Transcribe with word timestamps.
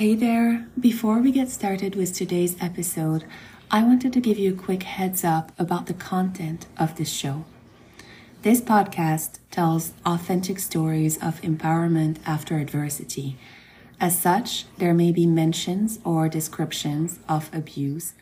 Hey 0.00 0.14
there! 0.14 0.66
Before 0.80 1.18
we 1.18 1.30
get 1.30 1.50
started 1.50 1.94
with 1.94 2.14
today's 2.14 2.56
episode, 2.58 3.26
I 3.70 3.82
wanted 3.82 4.14
to 4.14 4.20
give 4.22 4.38
you 4.38 4.54
a 4.54 4.56
quick 4.56 4.84
heads 4.84 5.24
up 5.24 5.52
about 5.58 5.88
the 5.88 5.92
content 5.92 6.64
of 6.78 6.96
this 6.96 7.12
show. 7.12 7.44
This 8.40 8.62
podcast 8.62 9.40
tells 9.50 9.92
authentic 10.06 10.58
stories 10.58 11.18
of 11.18 11.42
empowerment 11.42 12.16
after 12.24 12.56
adversity. 12.56 13.36
As 14.00 14.18
such, 14.18 14.64
there 14.78 14.94
may 14.94 15.12
be 15.12 15.26
mentions 15.26 15.98
or 16.02 16.30
descriptions 16.30 17.18
of 17.28 17.50
abuse, 17.52 18.14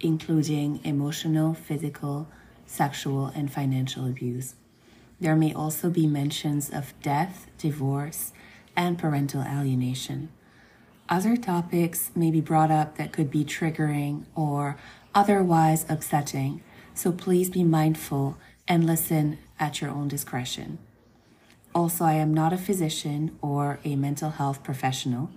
including 0.00 0.80
emotional, 0.84 1.52
physical, 1.52 2.28
sexual, 2.64 3.26
and 3.26 3.52
financial 3.52 4.06
abuse. 4.06 4.54
There 5.20 5.36
may 5.36 5.52
also 5.52 5.90
be 5.90 6.06
mentions 6.06 6.70
of 6.70 6.94
death, 7.02 7.46
divorce, 7.58 8.32
and 8.74 8.98
parental 8.98 9.42
alienation. 9.42 10.30
Other 11.08 11.36
topics 11.36 12.10
may 12.16 12.32
be 12.32 12.40
brought 12.40 12.72
up 12.72 12.96
that 12.96 13.12
could 13.12 13.30
be 13.30 13.44
triggering 13.44 14.24
or 14.34 14.76
otherwise 15.14 15.86
upsetting, 15.88 16.62
so 16.94 17.12
please 17.12 17.48
be 17.48 17.62
mindful 17.62 18.36
and 18.66 18.84
listen 18.84 19.38
at 19.60 19.80
your 19.80 19.90
own 19.90 20.08
discretion. 20.08 20.78
Also, 21.72 22.04
I 22.04 22.14
am 22.14 22.34
not 22.34 22.52
a 22.52 22.58
physician 22.58 23.38
or 23.40 23.78
a 23.84 23.94
mental 23.94 24.30
health 24.30 24.64
professional. 24.64 25.30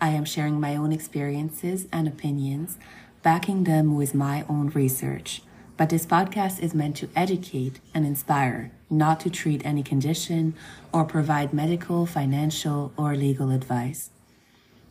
I 0.00 0.08
am 0.10 0.24
sharing 0.24 0.58
my 0.58 0.74
own 0.74 0.90
experiences 0.90 1.86
and 1.92 2.08
opinions, 2.08 2.78
backing 3.22 3.64
them 3.64 3.94
with 3.94 4.14
my 4.14 4.46
own 4.48 4.70
research. 4.70 5.42
But 5.76 5.90
this 5.90 6.06
podcast 6.06 6.60
is 6.60 6.74
meant 6.74 6.96
to 6.96 7.10
educate 7.14 7.80
and 7.92 8.06
inspire, 8.06 8.72
not 8.88 9.20
to 9.20 9.30
treat 9.30 9.66
any 9.66 9.82
condition 9.82 10.54
or 10.94 11.04
provide 11.04 11.52
medical, 11.52 12.06
financial, 12.06 12.92
or 12.96 13.14
legal 13.16 13.50
advice. 13.50 14.08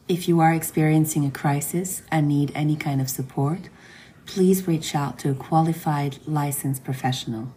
If 0.10 0.28
you 0.28 0.40
are 0.40 0.52
experiencing 0.52 1.24
a 1.24 1.30
crisis 1.30 2.02
and 2.10 2.28
need 2.28 2.52
any 2.56 2.76
kind 2.76 3.00
of 3.00 3.12
support, 3.12 3.70
please 4.26 4.68
reach 4.68 4.96
out 4.96 5.20
to 5.20 5.30
a 5.30 5.36
qualified 5.36 6.18
licensed 6.26 6.84
professional. 6.84 7.54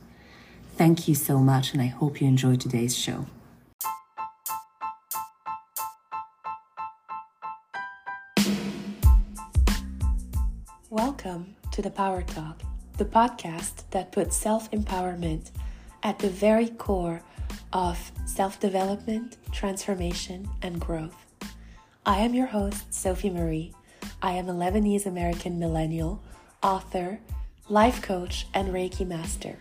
Thank 0.76 1.08
you 1.08 1.14
so 1.14 1.38
much, 1.38 1.72
and 1.72 1.80
I 1.80 1.86
hope 1.86 2.20
you 2.20 2.28
enjoy 2.28 2.56
today's 2.56 2.94
show. 2.94 3.24
Welcome 10.90 11.56
to 11.70 11.80
the 11.80 11.90
Power 11.90 12.20
Talk, 12.20 12.60
the 12.98 13.06
podcast 13.06 13.84
that 13.92 14.12
puts 14.12 14.36
self 14.36 14.70
empowerment 14.72 15.52
at 16.02 16.18
the 16.18 16.28
very 16.28 16.68
core 16.68 17.22
of 17.72 18.12
self 18.26 18.60
development, 18.60 19.38
transformation, 19.52 20.50
and 20.60 20.78
growth. 20.78 21.31
I 22.04 22.18
am 22.18 22.34
your 22.34 22.46
host, 22.46 22.92
Sophie 22.92 23.30
Marie. 23.30 23.72
I 24.20 24.32
am 24.32 24.48
a 24.48 24.52
Lebanese 24.52 25.06
American 25.06 25.60
millennial, 25.60 26.20
author, 26.60 27.20
life 27.68 28.02
coach, 28.02 28.48
and 28.54 28.70
Reiki 28.70 29.06
master. 29.06 29.60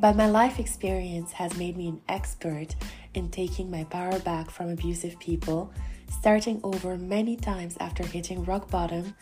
But 0.00 0.16
my 0.16 0.30
life 0.30 0.58
experience 0.58 1.32
has 1.32 1.58
made 1.58 1.76
me 1.76 1.88
an 1.88 2.00
expert 2.08 2.74
in 3.12 3.28
taking 3.28 3.70
my 3.70 3.84
power 3.84 4.18
back 4.20 4.50
from 4.50 4.70
abusive 4.70 5.18
people, 5.18 5.70
starting 6.10 6.58
over 6.64 6.96
many 6.96 7.36
times 7.36 7.76
after 7.80 8.02
hitting 8.02 8.46
rock 8.46 8.70
bottom, 8.70 9.14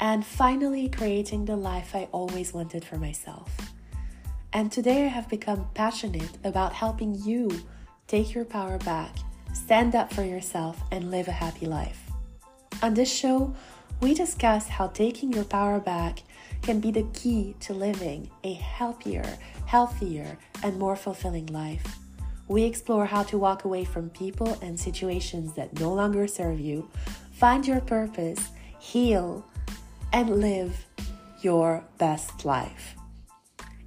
and 0.00 0.26
finally 0.26 0.88
creating 0.88 1.44
the 1.44 1.54
life 1.54 1.94
I 1.94 2.08
always 2.10 2.52
wanted 2.52 2.84
for 2.84 2.96
myself. 2.96 3.48
And 4.52 4.72
today 4.72 5.04
I 5.04 5.08
have 5.08 5.28
become 5.28 5.68
passionate 5.74 6.36
about 6.42 6.72
helping 6.72 7.14
you 7.14 7.48
take 8.08 8.34
your 8.34 8.44
power 8.44 8.78
back 8.78 9.14
stand 9.52 9.94
up 9.94 10.12
for 10.12 10.22
yourself, 10.22 10.80
and 10.90 11.10
live 11.10 11.28
a 11.28 11.32
happy 11.32 11.66
life. 11.66 12.10
On 12.82 12.94
this 12.94 13.12
show, 13.12 13.54
we 14.00 14.14
discuss 14.14 14.66
how 14.66 14.88
taking 14.88 15.32
your 15.32 15.44
power 15.44 15.78
back 15.78 16.22
can 16.62 16.80
be 16.80 16.90
the 16.90 17.06
key 17.12 17.54
to 17.60 17.72
living 17.72 18.30
a 18.44 18.54
happier, 18.54 19.38
healthier, 19.66 20.36
and 20.62 20.78
more 20.78 20.96
fulfilling 20.96 21.46
life. 21.46 21.98
We 22.48 22.64
explore 22.64 23.06
how 23.06 23.22
to 23.24 23.38
walk 23.38 23.64
away 23.64 23.84
from 23.84 24.10
people 24.10 24.58
and 24.60 24.78
situations 24.78 25.54
that 25.54 25.78
no 25.78 25.92
longer 25.92 26.26
serve 26.26 26.60
you, 26.60 26.90
find 27.32 27.66
your 27.66 27.80
purpose, 27.80 28.48
heal, 28.78 29.46
and 30.12 30.40
live 30.40 30.84
your 31.40 31.84
best 31.98 32.44
life. 32.44 32.96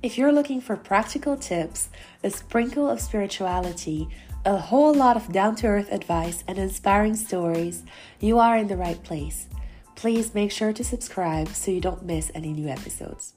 If 0.01 0.17
you're 0.17 0.31
looking 0.31 0.61
for 0.61 0.75
practical 0.75 1.35
tips, 1.35 1.89
a 2.23 2.29
sprinkle 2.29 2.89
of 2.89 3.01
spirituality, 3.01 4.07
a 4.45 4.57
whole 4.57 4.93
lot 4.93 5.17
of 5.17 5.31
down 5.31 5.55
to 5.55 5.65
earth 5.65 5.91
advice 5.91 6.43
and 6.47 6.59
inspiring 6.59 7.15
stories, 7.15 7.83
you 8.19 8.37
are 8.37 8.55
in 8.55 8.67
the 8.67 8.77
right 8.77 9.03
place. 9.03 9.47
Please 9.95 10.35
make 10.35 10.51
sure 10.51 10.71
to 10.71 10.83
subscribe 10.83 11.49
so 11.49 11.71
you 11.71 11.81
don't 11.81 12.05
miss 12.05 12.31
any 12.35 12.53
new 12.53 12.67
episodes. 12.67 13.33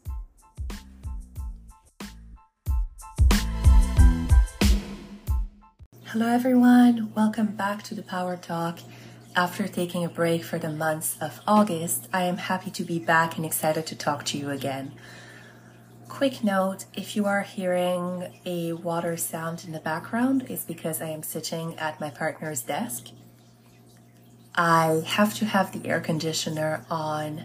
Hello, 6.05 6.27
everyone. 6.27 7.13
Welcome 7.15 7.57
back 7.57 7.83
to 7.85 7.95
the 7.95 8.03
Power 8.03 8.37
Talk. 8.37 8.81
After 9.35 9.67
taking 9.67 10.05
a 10.05 10.09
break 10.09 10.45
for 10.45 10.59
the 10.59 10.71
months 10.71 11.17
of 11.23 11.41
August, 11.47 12.09
I 12.13 12.25
am 12.25 12.37
happy 12.37 12.71
to 12.73 12.85
be 12.85 12.99
back 12.99 13.37
and 13.37 13.47
excited 13.47 13.87
to 13.87 13.97
talk 13.97 14.25
to 14.27 14.39
you 14.39 14.51
again. 14.51 14.93
Quick 16.09 16.43
note 16.43 16.87
if 16.95 17.15
you 17.15 17.27
are 17.27 17.43
hearing 17.43 18.33
a 18.45 18.73
water 18.73 19.17
sound 19.17 19.65
in 19.65 19.73
the 19.73 19.79
background, 19.79 20.47
it's 20.49 20.65
because 20.65 21.01
I 21.03 21.11
am 21.11 21.23
sitting 21.23 21.79
at 21.79 22.01
my 22.01 22.11
partner's 22.11 22.63
desk. 22.63 23.09
I 24.55 25.03
have 25.07 25.35
to 25.35 25.45
have 25.45 25.71
the 25.71 25.89
air 25.89 26.01
conditioner 26.01 26.85
on 26.91 27.45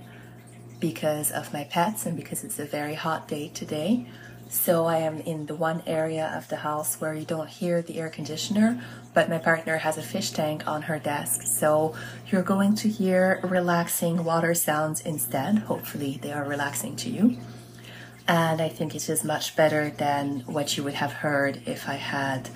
because 0.80 1.30
of 1.30 1.54
my 1.54 1.66
pets 1.66 2.06
and 2.06 2.16
because 2.16 2.44
it's 2.44 2.58
a 2.58 2.66
very 2.66 2.96
hot 2.96 3.28
day 3.28 3.50
today. 3.54 4.08
So 4.50 4.86
I 4.86 5.00
am 5.00 5.20
in 5.20 5.46
the 5.46 5.56
one 5.56 5.84
area 5.86 6.34
of 6.36 6.48
the 6.48 6.58
house 6.58 7.00
where 7.02 7.14
you 7.14 7.26
don't 7.26 7.50
hear 7.50 7.82
the 7.82 8.00
air 8.00 8.10
conditioner, 8.10 8.82
but 9.14 9.30
my 9.30 9.40
partner 9.40 9.78
has 9.78 9.98
a 9.98 10.02
fish 10.02 10.32
tank 10.32 10.68
on 10.68 10.84
her 10.84 11.00
desk. 11.00 11.42
So 11.44 11.96
you're 12.28 12.44
going 12.44 12.76
to 12.76 12.90
hear 12.90 13.40
relaxing 13.44 14.24
water 14.24 14.54
sounds 14.54 15.02
instead. 15.02 15.60
Hopefully, 15.60 16.18
they 16.22 16.32
are 16.32 16.46
relaxing 16.46 16.96
to 16.98 17.10
you. 17.10 17.38
And 18.28 18.62
I 18.62 18.70
think 18.70 18.96
it 18.96 19.10
is 19.10 19.24
much 19.24 19.56
better 19.56 19.90
than 19.90 20.42
what 20.42 20.78
you 20.78 20.84
would 20.84 20.94
have 20.94 21.12
heard 21.12 21.62
if 21.66 21.90
I 21.90 21.96
had 21.96 22.50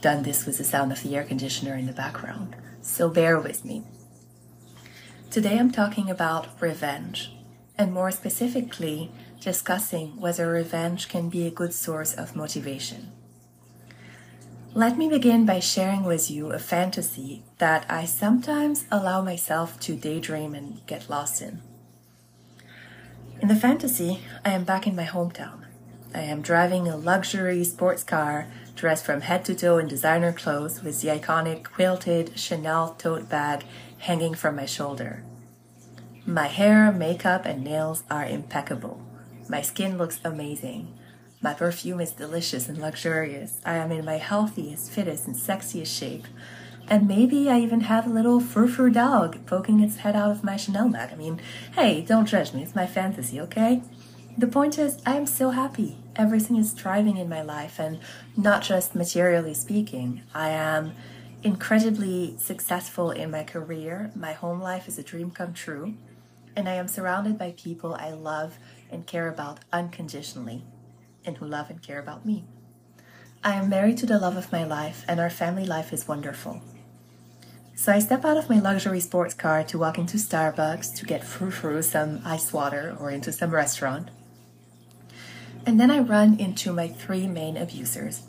done 0.00 0.22
this 0.22 0.46
with 0.46 0.58
the 0.58 0.64
sound 0.64 0.92
of 0.92 1.02
the 1.02 1.16
air 1.16 1.24
conditioner 1.24 1.74
in 1.74 1.86
the 1.86 1.92
background. 1.92 2.56
So 2.80 3.08
bear 3.08 3.38
with 3.38 3.64
me. 3.64 3.84
Today 5.30 5.58
I'm 5.58 5.70
talking 5.70 6.08
about 6.10 6.60
revenge, 6.60 7.32
and 7.76 7.92
more 7.92 8.10
specifically, 8.10 9.10
discussing 9.40 10.20
whether 10.20 10.48
revenge 10.50 11.08
can 11.08 11.28
be 11.28 11.46
a 11.46 11.50
good 11.50 11.72
source 11.74 12.14
of 12.14 12.36
motivation. 12.36 13.12
Let 14.74 14.96
me 14.96 15.08
begin 15.08 15.46
by 15.46 15.58
sharing 15.58 16.04
with 16.04 16.30
you 16.30 16.52
a 16.52 16.58
fantasy 16.58 17.42
that 17.58 17.84
I 17.88 18.04
sometimes 18.04 18.84
allow 18.90 19.22
myself 19.22 19.80
to 19.80 19.96
daydream 19.96 20.54
and 20.54 20.86
get 20.86 21.10
lost 21.10 21.42
in. 21.42 21.62
In 23.40 23.48
the 23.48 23.56
fantasy, 23.56 24.20
I 24.44 24.50
am 24.50 24.64
back 24.64 24.86
in 24.86 24.94
my 24.94 25.06
hometown. 25.06 25.64
I 26.14 26.20
am 26.20 26.42
driving 26.42 26.86
a 26.86 26.96
luxury 26.96 27.64
sports 27.64 28.04
car 28.04 28.46
dressed 28.76 29.06
from 29.06 29.22
head 29.22 29.46
to 29.46 29.54
toe 29.54 29.78
in 29.78 29.88
designer 29.88 30.30
clothes 30.30 30.82
with 30.82 31.00
the 31.00 31.08
iconic 31.08 31.64
quilted 31.64 32.38
Chanel 32.38 32.94
tote 32.98 33.30
bag 33.30 33.64
hanging 33.96 34.34
from 34.34 34.56
my 34.56 34.66
shoulder. 34.66 35.22
My 36.26 36.48
hair, 36.48 36.92
makeup, 36.92 37.46
and 37.46 37.64
nails 37.64 38.04
are 38.10 38.26
impeccable. 38.26 39.00
My 39.48 39.62
skin 39.62 39.96
looks 39.96 40.20
amazing. 40.22 40.92
My 41.40 41.54
perfume 41.54 42.02
is 42.02 42.12
delicious 42.12 42.68
and 42.68 42.76
luxurious. 42.76 43.62
I 43.64 43.76
am 43.76 43.90
in 43.90 44.04
my 44.04 44.18
healthiest, 44.18 44.90
fittest, 44.90 45.26
and 45.26 45.34
sexiest 45.34 45.98
shape. 45.98 46.26
And 46.90 47.06
maybe 47.06 47.48
I 47.48 47.60
even 47.60 47.82
have 47.82 48.04
a 48.04 48.10
little 48.10 48.40
fur-fur 48.40 48.90
dog 48.90 49.46
poking 49.46 49.78
its 49.78 49.98
head 49.98 50.16
out 50.16 50.32
of 50.32 50.42
my 50.42 50.56
Chanel 50.56 50.88
bag. 50.88 51.12
I 51.12 51.14
mean, 51.14 51.40
hey, 51.76 52.02
don't 52.02 52.26
judge 52.26 52.52
me. 52.52 52.64
It's 52.64 52.74
my 52.74 52.88
fantasy, 52.88 53.40
okay? 53.40 53.82
The 54.36 54.48
point 54.48 54.76
is, 54.76 55.00
I 55.06 55.14
am 55.16 55.26
so 55.26 55.50
happy. 55.50 55.98
Everything 56.16 56.56
is 56.56 56.72
thriving 56.72 57.16
in 57.16 57.28
my 57.28 57.42
life, 57.42 57.78
and 57.78 58.00
not 58.36 58.62
just 58.62 58.96
materially 58.96 59.54
speaking. 59.54 60.22
I 60.34 60.48
am 60.50 60.94
incredibly 61.44 62.36
successful 62.38 63.12
in 63.12 63.30
my 63.30 63.44
career. 63.44 64.10
My 64.16 64.32
home 64.32 64.60
life 64.60 64.88
is 64.88 64.98
a 64.98 65.04
dream 65.04 65.30
come 65.30 65.54
true. 65.54 65.94
And 66.56 66.68
I 66.68 66.74
am 66.74 66.88
surrounded 66.88 67.38
by 67.38 67.52
people 67.52 67.94
I 67.94 68.10
love 68.10 68.58
and 68.90 69.06
care 69.06 69.28
about 69.28 69.60
unconditionally, 69.72 70.64
and 71.24 71.36
who 71.36 71.46
love 71.46 71.70
and 71.70 71.80
care 71.80 72.00
about 72.00 72.26
me. 72.26 72.42
I 73.44 73.54
am 73.54 73.68
married 73.68 73.98
to 73.98 74.06
the 74.06 74.18
love 74.18 74.36
of 74.36 74.50
my 74.50 74.64
life, 74.64 75.04
and 75.06 75.20
our 75.20 75.30
family 75.30 75.64
life 75.64 75.92
is 75.92 76.08
wonderful. 76.08 76.60
So 77.80 77.90
I 77.90 77.98
step 77.98 78.26
out 78.26 78.36
of 78.36 78.50
my 78.50 78.58
luxury 78.60 79.00
sports 79.00 79.32
car 79.32 79.64
to 79.64 79.78
walk 79.78 79.96
into 79.96 80.18
Starbucks 80.18 80.94
to 80.96 81.06
get 81.06 81.24
frou-frou, 81.24 81.80
some 81.80 82.20
ice 82.26 82.52
water, 82.52 82.94
or 83.00 83.10
into 83.10 83.32
some 83.32 83.52
restaurant. 83.52 84.10
And 85.64 85.80
then 85.80 85.90
I 85.90 86.00
run 86.00 86.38
into 86.38 86.74
my 86.74 86.88
three 86.88 87.26
main 87.26 87.56
abusers 87.56 88.24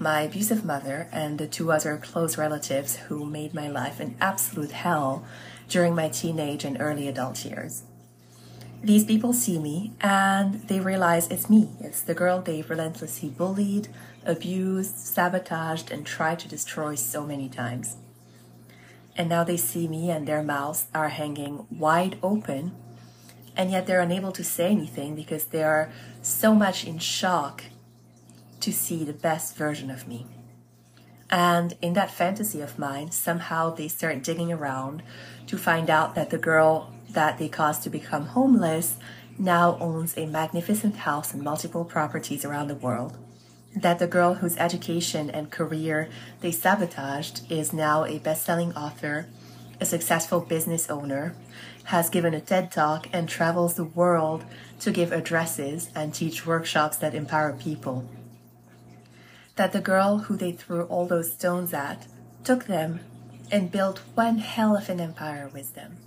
my 0.00 0.22
abusive 0.22 0.64
mother 0.64 1.08
and 1.12 1.38
the 1.38 1.46
two 1.46 1.70
other 1.70 1.98
close 1.98 2.36
relatives 2.36 2.96
who 2.96 3.24
made 3.24 3.54
my 3.54 3.68
life 3.68 4.00
an 4.00 4.16
absolute 4.20 4.72
hell 4.72 5.24
during 5.68 5.94
my 5.94 6.08
teenage 6.08 6.64
and 6.64 6.80
early 6.80 7.06
adult 7.06 7.44
years. 7.44 7.84
These 8.82 9.04
people 9.04 9.32
see 9.32 9.60
me 9.60 9.92
and 10.00 10.66
they 10.66 10.80
realize 10.80 11.28
it's 11.28 11.48
me. 11.48 11.68
It's 11.78 12.02
the 12.02 12.14
girl 12.14 12.40
they've 12.40 12.68
relentlessly 12.68 13.28
bullied, 13.28 13.86
abused, 14.24 14.96
sabotaged, 14.96 15.92
and 15.92 16.04
tried 16.04 16.40
to 16.40 16.48
destroy 16.48 16.96
so 16.96 17.24
many 17.24 17.48
times. 17.48 17.96
And 19.20 19.28
now 19.28 19.44
they 19.44 19.58
see 19.58 19.86
me 19.86 20.10
and 20.10 20.26
their 20.26 20.42
mouths 20.42 20.86
are 20.94 21.10
hanging 21.10 21.66
wide 21.70 22.16
open, 22.22 22.72
and 23.54 23.70
yet 23.70 23.86
they're 23.86 24.00
unable 24.00 24.32
to 24.32 24.42
say 24.42 24.70
anything 24.70 25.14
because 25.14 25.44
they 25.44 25.62
are 25.62 25.92
so 26.22 26.54
much 26.54 26.86
in 26.86 26.96
shock 26.96 27.64
to 28.60 28.72
see 28.72 29.04
the 29.04 29.12
best 29.12 29.58
version 29.58 29.90
of 29.90 30.08
me. 30.08 30.24
And 31.28 31.76
in 31.82 31.92
that 31.92 32.10
fantasy 32.10 32.62
of 32.62 32.78
mine, 32.78 33.10
somehow 33.10 33.74
they 33.74 33.88
start 33.88 34.22
digging 34.22 34.50
around 34.50 35.02
to 35.48 35.58
find 35.58 35.90
out 35.90 36.14
that 36.14 36.30
the 36.30 36.38
girl 36.38 36.90
that 37.10 37.36
they 37.36 37.50
caused 37.50 37.82
to 37.82 37.90
become 37.90 38.24
homeless 38.24 38.96
now 39.38 39.76
owns 39.80 40.16
a 40.16 40.24
magnificent 40.24 40.96
house 40.96 41.34
and 41.34 41.42
multiple 41.42 41.84
properties 41.84 42.46
around 42.46 42.68
the 42.68 42.74
world. 42.74 43.18
That 43.74 43.98
the 43.98 44.06
girl 44.06 44.34
whose 44.34 44.56
education 44.56 45.30
and 45.30 45.50
career 45.50 46.08
they 46.40 46.50
sabotaged 46.50 47.50
is 47.50 47.72
now 47.72 48.04
a 48.04 48.18
best 48.18 48.44
selling 48.44 48.74
author, 48.74 49.26
a 49.80 49.84
successful 49.84 50.40
business 50.40 50.90
owner, 50.90 51.34
has 51.84 52.10
given 52.10 52.34
a 52.34 52.40
TED 52.40 52.70
talk, 52.70 53.08
and 53.12 53.28
travels 53.28 53.74
the 53.74 53.84
world 53.84 54.44
to 54.80 54.90
give 54.90 55.12
addresses 55.12 55.90
and 55.94 56.12
teach 56.12 56.46
workshops 56.46 56.96
that 56.98 57.14
empower 57.14 57.52
people 57.52 58.08
that 59.60 59.72
the 59.72 59.80
girl 59.82 60.20
who 60.20 60.38
they 60.38 60.52
threw 60.52 60.84
all 60.84 61.06
those 61.06 61.34
stones 61.34 61.74
at 61.74 62.06
took 62.44 62.64
them 62.64 62.98
and 63.52 63.70
built 63.70 63.98
one 64.14 64.38
hell 64.38 64.74
of 64.74 64.88
an 64.88 64.98
empire 64.98 65.50
with 65.52 65.74
them. 65.74 65.98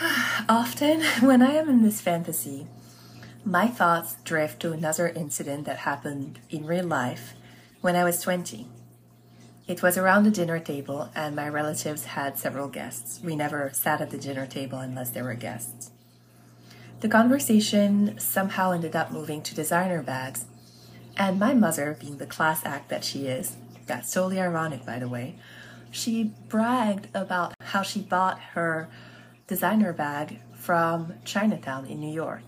Often, 0.48 1.02
when 1.20 1.42
I 1.42 1.54
am 1.54 1.68
in 1.68 1.82
this 1.82 2.00
fantasy, 2.00 2.68
my 3.48 3.66
thoughts 3.66 4.16
drift 4.24 4.60
to 4.60 4.72
another 4.72 5.08
incident 5.08 5.64
that 5.64 5.78
happened 5.78 6.38
in 6.50 6.66
real 6.66 6.84
life 6.84 7.32
when 7.80 7.96
I 7.96 8.04
was 8.04 8.20
20. 8.20 8.66
It 9.66 9.82
was 9.82 9.96
around 9.96 10.24
the 10.24 10.30
dinner 10.30 10.58
table, 10.58 11.08
and 11.14 11.34
my 11.34 11.48
relatives 11.48 12.04
had 12.04 12.38
several 12.38 12.68
guests. 12.68 13.20
We 13.24 13.36
never 13.36 13.70
sat 13.72 14.02
at 14.02 14.10
the 14.10 14.18
dinner 14.18 14.46
table 14.46 14.80
unless 14.80 15.10
there 15.10 15.24
were 15.24 15.32
guests. 15.32 15.90
The 17.00 17.08
conversation 17.08 18.18
somehow 18.18 18.72
ended 18.72 18.94
up 18.94 19.12
moving 19.12 19.40
to 19.42 19.54
designer 19.54 20.02
bags 20.02 20.44
and 21.16 21.40
my 21.40 21.54
mother, 21.54 21.96
being 21.98 22.18
the 22.18 22.26
class 22.26 22.66
act 22.66 22.90
that 22.90 23.02
she 23.02 23.28
is, 23.28 23.56
that's 23.86 24.12
totally 24.12 24.40
ironic, 24.40 24.84
by 24.84 24.98
the 24.98 25.08
way, 25.08 25.36
she 25.90 26.32
bragged 26.48 27.08
about 27.14 27.54
how 27.60 27.80
she 27.80 28.00
bought 28.00 28.38
her 28.52 28.90
designer 29.46 29.94
bag 29.94 30.38
from 30.52 31.14
Chinatown 31.24 31.86
in 31.86 31.98
New 31.98 32.12
York. 32.12 32.42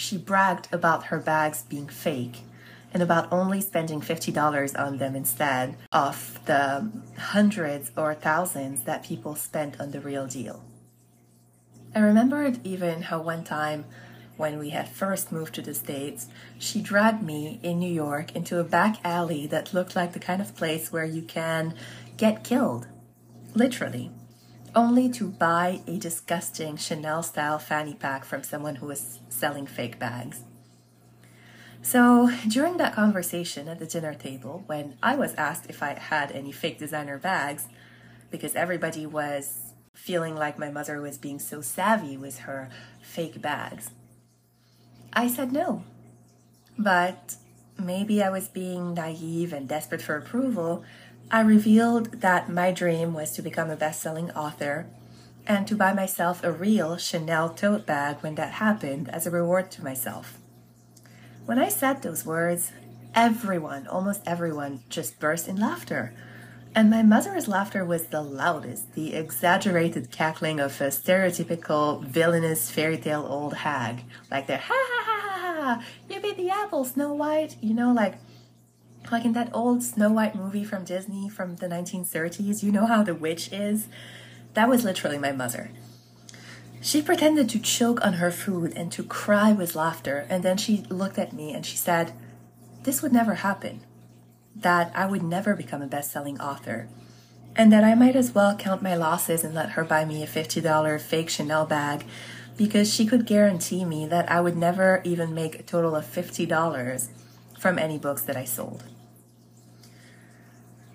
She 0.00 0.16
bragged 0.16 0.66
about 0.72 1.04
her 1.04 1.18
bags 1.18 1.62
being 1.62 1.86
fake 1.86 2.40
and 2.94 3.02
about 3.02 3.30
only 3.30 3.60
spending 3.60 4.00
$50 4.00 4.74
on 4.80 4.96
them 4.96 5.14
instead 5.14 5.76
of 5.92 6.40
the 6.46 6.90
hundreds 7.18 7.92
or 7.98 8.14
thousands 8.14 8.84
that 8.84 9.04
people 9.04 9.34
spent 9.34 9.78
on 9.78 9.90
the 9.90 10.00
real 10.00 10.26
deal. 10.26 10.64
I 11.94 11.98
remembered 11.98 12.66
even 12.66 13.02
how 13.02 13.20
one 13.20 13.44
time 13.44 13.84
when 14.38 14.58
we 14.58 14.70
had 14.70 14.88
first 14.88 15.30
moved 15.32 15.54
to 15.56 15.62
the 15.62 15.74
States, 15.74 16.28
she 16.58 16.80
dragged 16.80 17.22
me 17.22 17.60
in 17.62 17.78
New 17.78 17.92
York 17.92 18.34
into 18.34 18.58
a 18.58 18.64
back 18.64 18.96
alley 19.04 19.46
that 19.48 19.74
looked 19.74 19.94
like 19.94 20.14
the 20.14 20.18
kind 20.18 20.40
of 20.40 20.56
place 20.56 20.90
where 20.90 21.04
you 21.04 21.20
can 21.20 21.74
get 22.16 22.42
killed. 22.42 22.86
Literally. 23.54 24.10
Only 24.74 25.08
to 25.10 25.28
buy 25.28 25.80
a 25.88 25.98
disgusting 25.98 26.76
Chanel 26.76 27.22
style 27.24 27.58
fanny 27.58 27.94
pack 27.94 28.24
from 28.24 28.44
someone 28.44 28.76
who 28.76 28.86
was 28.86 29.18
selling 29.28 29.66
fake 29.66 29.98
bags. 29.98 30.42
So, 31.82 32.30
during 32.46 32.76
that 32.76 32.94
conversation 32.94 33.66
at 33.66 33.78
the 33.78 33.86
dinner 33.86 34.14
table, 34.14 34.62
when 34.66 34.96
I 35.02 35.16
was 35.16 35.34
asked 35.34 35.66
if 35.68 35.82
I 35.82 35.94
had 35.94 36.30
any 36.30 36.52
fake 36.52 36.78
designer 36.78 37.18
bags, 37.18 37.66
because 38.30 38.54
everybody 38.54 39.06
was 39.06 39.72
feeling 39.94 40.36
like 40.36 40.58
my 40.58 40.70
mother 40.70 41.00
was 41.00 41.18
being 41.18 41.38
so 41.38 41.60
savvy 41.60 42.16
with 42.16 42.40
her 42.40 42.68
fake 43.02 43.40
bags, 43.42 43.90
I 45.12 45.26
said 45.26 45.52
no. 45.52 45.82
But 46.78 47.36
maybe 47.76 48.22
I 48.22 48.30
was 48.30 48.46
being 48.48 48.94
naive 48.94 49.52
and 49.52 49.68
desperate 49.68 50.02
for 50.02 50.16
approval. 50.16 50.84
I 51.32 51.42
revealed 51.42 52.22
that 52.22 52.48
my 52.48 52.72
dream 52.72 53.14
was 53.14 53.30
to 53.32 53.42
become 53.42 53.70
a 53.70 53.76
best 53.76 54.02
selling 54.02 54.32
author 54.32 54.86
and 55.46 55.64
to 55.68 55.76
buy 55.76 55.92
myself 55.92 56.42
a 56.42 56.50
real 56.50 56.96
Chanel 56.96 57.50
tote 57.50 57.86
bag 57.86 58.16
when 58.20 58.34
that 58.34 58.54
happened 58.54 59.08
as 59.08 59.26
a 59.26 59.30
reward 59.30 59.70
to 59.72 59.84
myself. 59.84 60.38
When 61.46 61.56
I 61.56 61.68
said 61.68 62.02
those 62.02 62.26
words, 62.26 62.72
everyone, 63.14 63.86
almost 63.86 64.22
everyone, 64.26 64.80
just 64.88 65.20
burst 65.20 65.46
in 65.46 65.54
laughter. 65.54 66.12
And 66.74 66.90
my 66.90 67.02
mother's 67.02 67.46
laughter 67.46 67.84
was 67.84 68.06
the 68.06 68.22
loudest, 68.22 68.94
the 68.94 69.14
exaggerated 69.14 70.10
cackling 70.10 70.58
of 70.58 70.80
a 70.80 70.88
stereotypical 70.88 72.04
villainous 72.04 72.70
fairy 72.70 72.98
tale 72.98 73.26
old 73.28 73.54
hag. 73.54 74.02
Like 74.32 74.48
the 74.48 74.56
ha 74.56 74.74
ha 74.74 75.04
ha 75.06 75.20
ha 75.20 75.54
ha, 75.60 75.84
you 76.08 76.20
beat 76.20 76.36
the 76.36 76.50
apple, 76.50 76.84
Snow 76.84 77.12
White. 77.12 77.56
You 77.60 77.74
know, 77.74 77.92
like 77.92 78.18
like 79.10 79.24
in 79.24 79.32
that 79.32 79.50
old 79.52 79.82
Snow 79.82 80.10
White 80.10 80.34
movie 80.34 80.64
from 80.64 80.84
Disney 80.84 81.28
from 81.28 81.56
the 81.56 81.66
1930s, 81.66 82.62
you 82.62 82.70
know 82.70 82.86
how 82.86 83.02
the 83.02 83.14
witch 83.14 83.52
is? 83.52 83.88
That 84.54 84.68
was 84.68 84.84
literally 84.84 85.18
my 85.18 85.32
mother. 85.32 85.70
She 86.80 87.02
pretended 87.02 87.48
to 87.50 87.58
choke 87.58 88.04
on 88.04 88.14
her 88.14 88.30
food 88.30 88.72
and 88.74 88.90
to 88.92 89.02
cry 89.02 89.52
with 89.52 89.74
laughter, 89.74 90.26
and 90.30 90.42
then 90.42 90.56
she 90.56 90.84
looked 90.88 91.18
at 91.18 91.32
me 91.32 91.52
and 91.52 91.64
she 91.66 91.76
said, 91.76 92.12
This 92.84 93.02
would 93.02 93.12
never 93.12 93.34
happen 93.34 93.80
that 94.56 94.92
I 94.94 95.06
would 95.06 95.22
never 95.22 95.54
become 95.54 95.82
a 95.82 95.86
best 95.86 96.10
selling 96.10 96.40
author, 96.40 96.88
and 97.54 97.72
that 97.72 97.84
I 97.84 97.94
might 97.94 98.16
as 98.16 98.34
well 98.34 98.56
count 98.56 98.82
my 98.82 98.94
losses 98.94 99.44
and 99.44 99.54
let 99.54 99.70
her 99.70 99.84
buy 99.84 100.04
me 100.04 100.22
a 100.22 100.26
$50 100.26 101.00
fake 101.00 101.30
Chanel 101.30 101.66
bag 101.66 102.04
because 102.56 102.92
she 102.92 103.06
could 103.06 103.26
guarantee 103.26 103.84
me 103.84 104.06
that 104.06 104.30
I 104.30 104.40
would 104.40 104.56
never 104.56 105.00
even 105.04 105.34
make 105.34 105.58
a 105.58 105.62
total 105.62 105.94
of 105.94 106.04
$50 106.04 107.08
from 107.60 107.78
any 107.78 107.98
books 107.98 108.22
that 108.22 108.36
I 108.38 108.46
sold. 108.46 108.84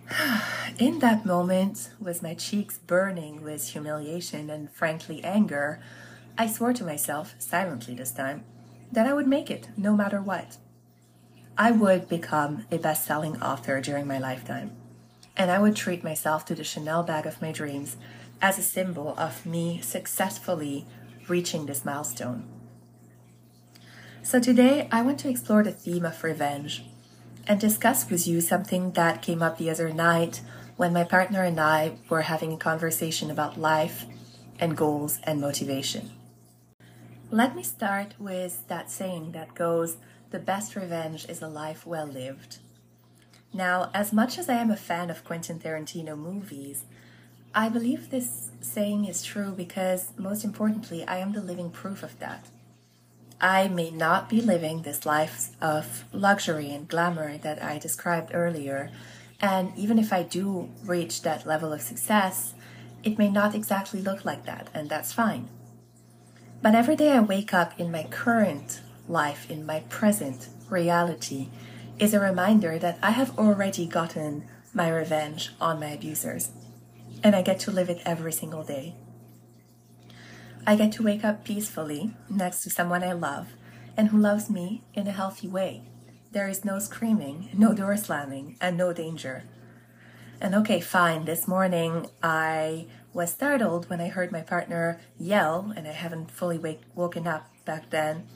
In 0.79 0.99
that 0.99 1.25
moment, 1.25 1.91
with 1.99 2.23
my 2.23 2.33
cheeks 2.33 2.79
burning 2.79 3.43
with 3.43 3.69
humiliation 3.69 4.49
and 4.49 4.71
frankly 4.71 5.23
anger, 5.23 5.79
I 6.37 6.47
swore 6.47 6.73
to 6.73 6.83
myself, 6.83 7.35
silently 7.37 7.93
this 7.93 8.11
time, 8.11 8.43
that 8.91 9.05
I 9.05 9.13
would 9.13 9.27
make 9.27 9.51
it 9.51 9.69
no 9.77 9.95
matter 9.95 10.19
what. 10.19 10.57
I 11.55 11.71
would 11.71 12.09
become 12.09 12.65
a 12.71 12.79
best 12.79 13.05
selling 13.05 13.41
author 13.41 13.79
during 13.79 14.07
my 14.07 14.17
lifetime. 14.17 14.71
And 15.37 15.51
I 15.51 15.59
would 15.59 15.75
treat 15.75 16.03
myself 16.03 16.45
to 16.45 16.55
the 16.55 16.63
Chanel 16.63 17.03
bag 17.03 17.25
of 17.27 17.41
my 17.41 17.51
dreams 17.51 17.95
as 18.41 18.57
a 18.57 18.63
symbol 18.63 19.13
of 19.17 19.45
me 19.45 19.81
successfully 19.81 20.87
reaching 21.27 21.67
this 21.67 21.85
milestone. 21.85 22.54
So 24.25 24.39
today 24.39 24.87
I 24.91 25.03
want 25.03 25.19
to 25.19 25.29
explore 25.29 25.61
the 25.61 25.71
theme 25.71 26.03
of 26.03 26.23
revenge 26.23 26.83
and 27.47 27.59
discuss 27.59 28.09
with 28.09 28.27
you 28.27 28.41
something 28.41 28.93
that 28.93 29.21
came 29.21 29.43
up 29.43 29.59
the 29.59 29.69
other 29.69 29.93
night 29.93 30.41
when 30.77 30.93
my 30.93 31.03
partner 31.03 31.43
and 31.43 31.59
I 31.59 31.97
were 32.09 32.23
having 32.23 32.51
a 32.51 32.57
conversation 32.57 33.29
about 33.29 33.59
life 33.59 34.07
and 34.59 34.75
goals 34.75 35.19
and 35.25 35.39
motivation. 35.39 36.09
Let 37.29 37.55
me 37.55 37.61
start 37.61 38.15
with 38.17 38.67
that 38.67 38.89
saying 38.89 39.33
that 39.33 39.53
goes, 39.53 39.97
the 40.31 40.39
best 40.39 40.75
revenge 40.75 41.29
is 41.29 41.43
a 41.43 41.47
life 41.47 41.85
well 41.85 42.07
lived. 42.07 42.57
Now, 43.53 43.91
as 43.93 44.11
much 44.11 44.39
as 44.39 44.49
I 44.49 44.55
am 44.55 44.71
a 44.71 44.75
fan 44.75 45.11
of 45.11 45.23
Quentin 45.23 45.59
Tarantino 45.59 46.17
movies, 46.17 46.85
I 47.53 47.69
believe 47.69 48.09
this 48.09 48.49
saying 48.59 49.05
is 49.05 49.21
true 49.21 49.51
because, 49.51 50.13
most 50.17 50.43
importantly, 50.43 51.05
I 51.05 51.19
am 51.19 51.33
the 51.33 51.43
living 51.43 51.69
proof 51.69 52.01
of 52.01 52.17
that. 52.17 52.47
I 53.39 53.67
may 53.67 53.91
not 53.91 54.29
be 54.29 54.41
living 54.41 54.81
this 54.81 55.05
life 55.05 55.49
of 55.61 56.05
luxury 56.13 56.71
and 56.71 56.87
glamour 56.87 57.37
that 57.39 57.61
I 57.61 57.77
described 57.77 58.31
earlier, 58.33 58.91
and 59.41 59.71
even 59.75 59.99
if 59.99 60.13
I 60.13 60.23
do 60.23 60.69
reach 60.85 61.21
that 61.21 61.45
level 61.45 61.73
of 61.73 61.81
success, 61.81 62.53
it 63.03 63.17
may 63.17 63.29
not 63.29 63.53
exactly 63.53 64.01
look 64.01 64.25
like 64.25 64.45
that, 64.45 64.69
and 64.73 64.89
that's 64.89 65.13
fine. 65.13 65.49
But 66.61 66.75
every 66.75 66.95
day 66.95 67.11
I 67.11 67.19
wake 67.19 67.53
up 67.53 67.79
in 67.79 67.91
my 67.91 68.03
current 68.03 68.81
life 69.07 69.49
in 69.51 69.65
my 69.65 69.81
present 69.81 70.49
reality 70.69 71.49
is 71.99 72.13
a 72.13 72.19
reminder 72.19 72.77
that 72.79 72.97
I 73.01 73.11
have 73.11 73.37
already 73.37 73.85
gotten 73.85 74.45
my 74.73 74.89
revenge 74.89 75.51
on 75.61 75.79
my 75.79 75.87
abusers. 75.87 76.51
And 77.23 77.35
I 77.35 77.41
get 77.41 77.59
to 77.61 77.71
live 77.71 77.89
it 77.89 78.01
every 78.05 78.33
single 78.33 78.63
day. 78.63 78.95
I 80.67 80.75
get 80.75 80.91
to 80.93 81.03
wake 81.03 81.23
up 81.23 81.43
peacefully 81.43 82.15
next 82.27 82.63
to 82.63 82.71
someone 82.71 83.03
I 83.03 83.11
love 83.11 83.49
and 83.95 84.07
who 84.07 84.17
loves 84.17 84.49
me 84.49 84.83
in 84.95 85.07
a 85.07 85.11
healthy 85.11 85.47
way. 85.47 85.83
There 86.31 86.49
is 86.49 86.65
no 86.65 86.79
screaming, 86.79 87.49
no 87.53 87.73
door 87.73 87.95
slamming, 87.95 88.57
and 88.59 88.75
no 88.75 88.91
danger. 88.91 89.43
And 90.41 90.55
okay, 90.55 90.81
fine. 90.81 91.25
This 91.25 91.47
morning 91.47 92.07
I 92.23 92.87
was 93.13 93.31
startled 93.31 93.89
when 93.91 94.01
I 94.01 94.09
heard 94.09 94.31
my 94.31 94.41
partner 94.41 94.99
yell, 95.19 95.71
and 95.77 95.87
I 95.87 95.91
haven't 95.91 96.31
fully 96.31 96.57
wake, 96.57 96.81
woken 96.95 97.27
up 97.27 97.47
back 97.63 97.91
then. 97.91 98.27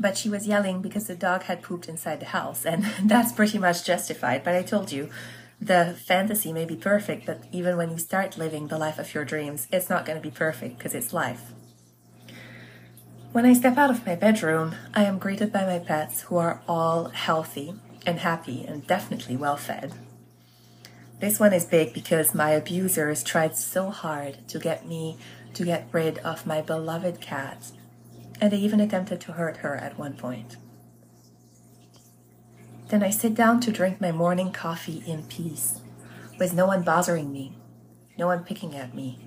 But 0.00 0.16
she 0.16 0.30
was 0.30 0.48
yelling 0.48 0.80
because 0.80 1.06
the 1.06 1.14
dog 1.14 1.44
had 1.44 1.62
pooped 1.62 1.86
inside 1.86 2.20
the 2.20 2.26
house, 2.26 2.64
and 2.64 2.84
that's 3.04 3.30
pretty 3.30 3.58
much 3.58 3.84
justified. 3.84 4.42
But 4.42 4.54
I 4.54 4.62
told 4.62 4.90
you, 4.90 5.10
the 5.62 5.94
fantasy 6.04 6.52
may 6.52 6.64
be 6.64 6.74
perfect, 6.74 7.24
but 7.24 7.44
even 7.52 7.76
when 7.76 7.90
you 7.90 7.98
start 7.98 8.36
living 8.36 8.66
the 8.66 8.78
life 8.78 8.98
of 8.98 9.14
your 9.14 9.24
dreams, 9.24 9.68
it's 9.70 9.88
not 9.88 10.04
going 10.04 10.18
to 10.18 10.22
be 10.22 10.34
perfect 10.34 10.76
because 10.76 10.92
it's 10.92 11.12
life. 11.12 11.52
When 13.30 13.46
I 13.46 13.52
step 13.52 13.78
out 13.78 13.90
of 13.90 14.04
my 14.04 14.16
bedroom, 14.16 14.74
I 14.92 15.04
am 15.04 15.18
greeted 15.18 15.52
by 15.52 15.64
my 15.64 15.78
pets 15.78 16.22
who 16.22 16.36
are 16.36 16.60
all 16.66 17.10
healthy 17.10 17.74
and 18.04 18.18
happy 18.18 18.64
and 18.64 18.86
definitely 18.86 19.36
well 19.36 19.56
fed. 19.56 19.94
This 21.20 21.38
one 21.38 21.52
is 21.52 21.64
big 21.64 21.94
because 21.94 22.34
my 22.34 22.50
abusers 22.50 23.22
tried 23.22 23.56
so 23.56 23.90
hard 23.90 24.48
to 24.48 24.58
get 24.58 24.86
me 24.86 25.16
to 25.54 25.64
get 25.64 25.86
rid 25.92 26.18
of 26.18 26.44
my 26.44 26.60
beloved 26.60 27.20
cat, 27.20 27.70
and 28.40 28.52
they 28.52 28.56
even 28.56 28.80
attempted 28.80 29.20
to 29.20 29.32
hurt 29.32 29.58
her 29.58 29.76
at 29.76 29.96
one 29.96 30.14
point. 30.14 30.56
Then 32.92 33.02
I 33.02 33.08
sit 33.08 33.34
down 33.34 33.60
to 33.60 33.72
drink 33.72 34.02
my 34.02 34.12
morning 34.12 34.52
coffee 34.52 35.02
in 35.06 35.22
peace, 35.22 35.80
with 36.38 36.52
no 36.52 36.66
one 36.66 36.82
bothering 36.82 37.32
me, 37.32 37.56
no 38.18 38.26
one 38.26 38.44
picking 38.44 38.76
at 38.76 38.94
me, 38.94 39.18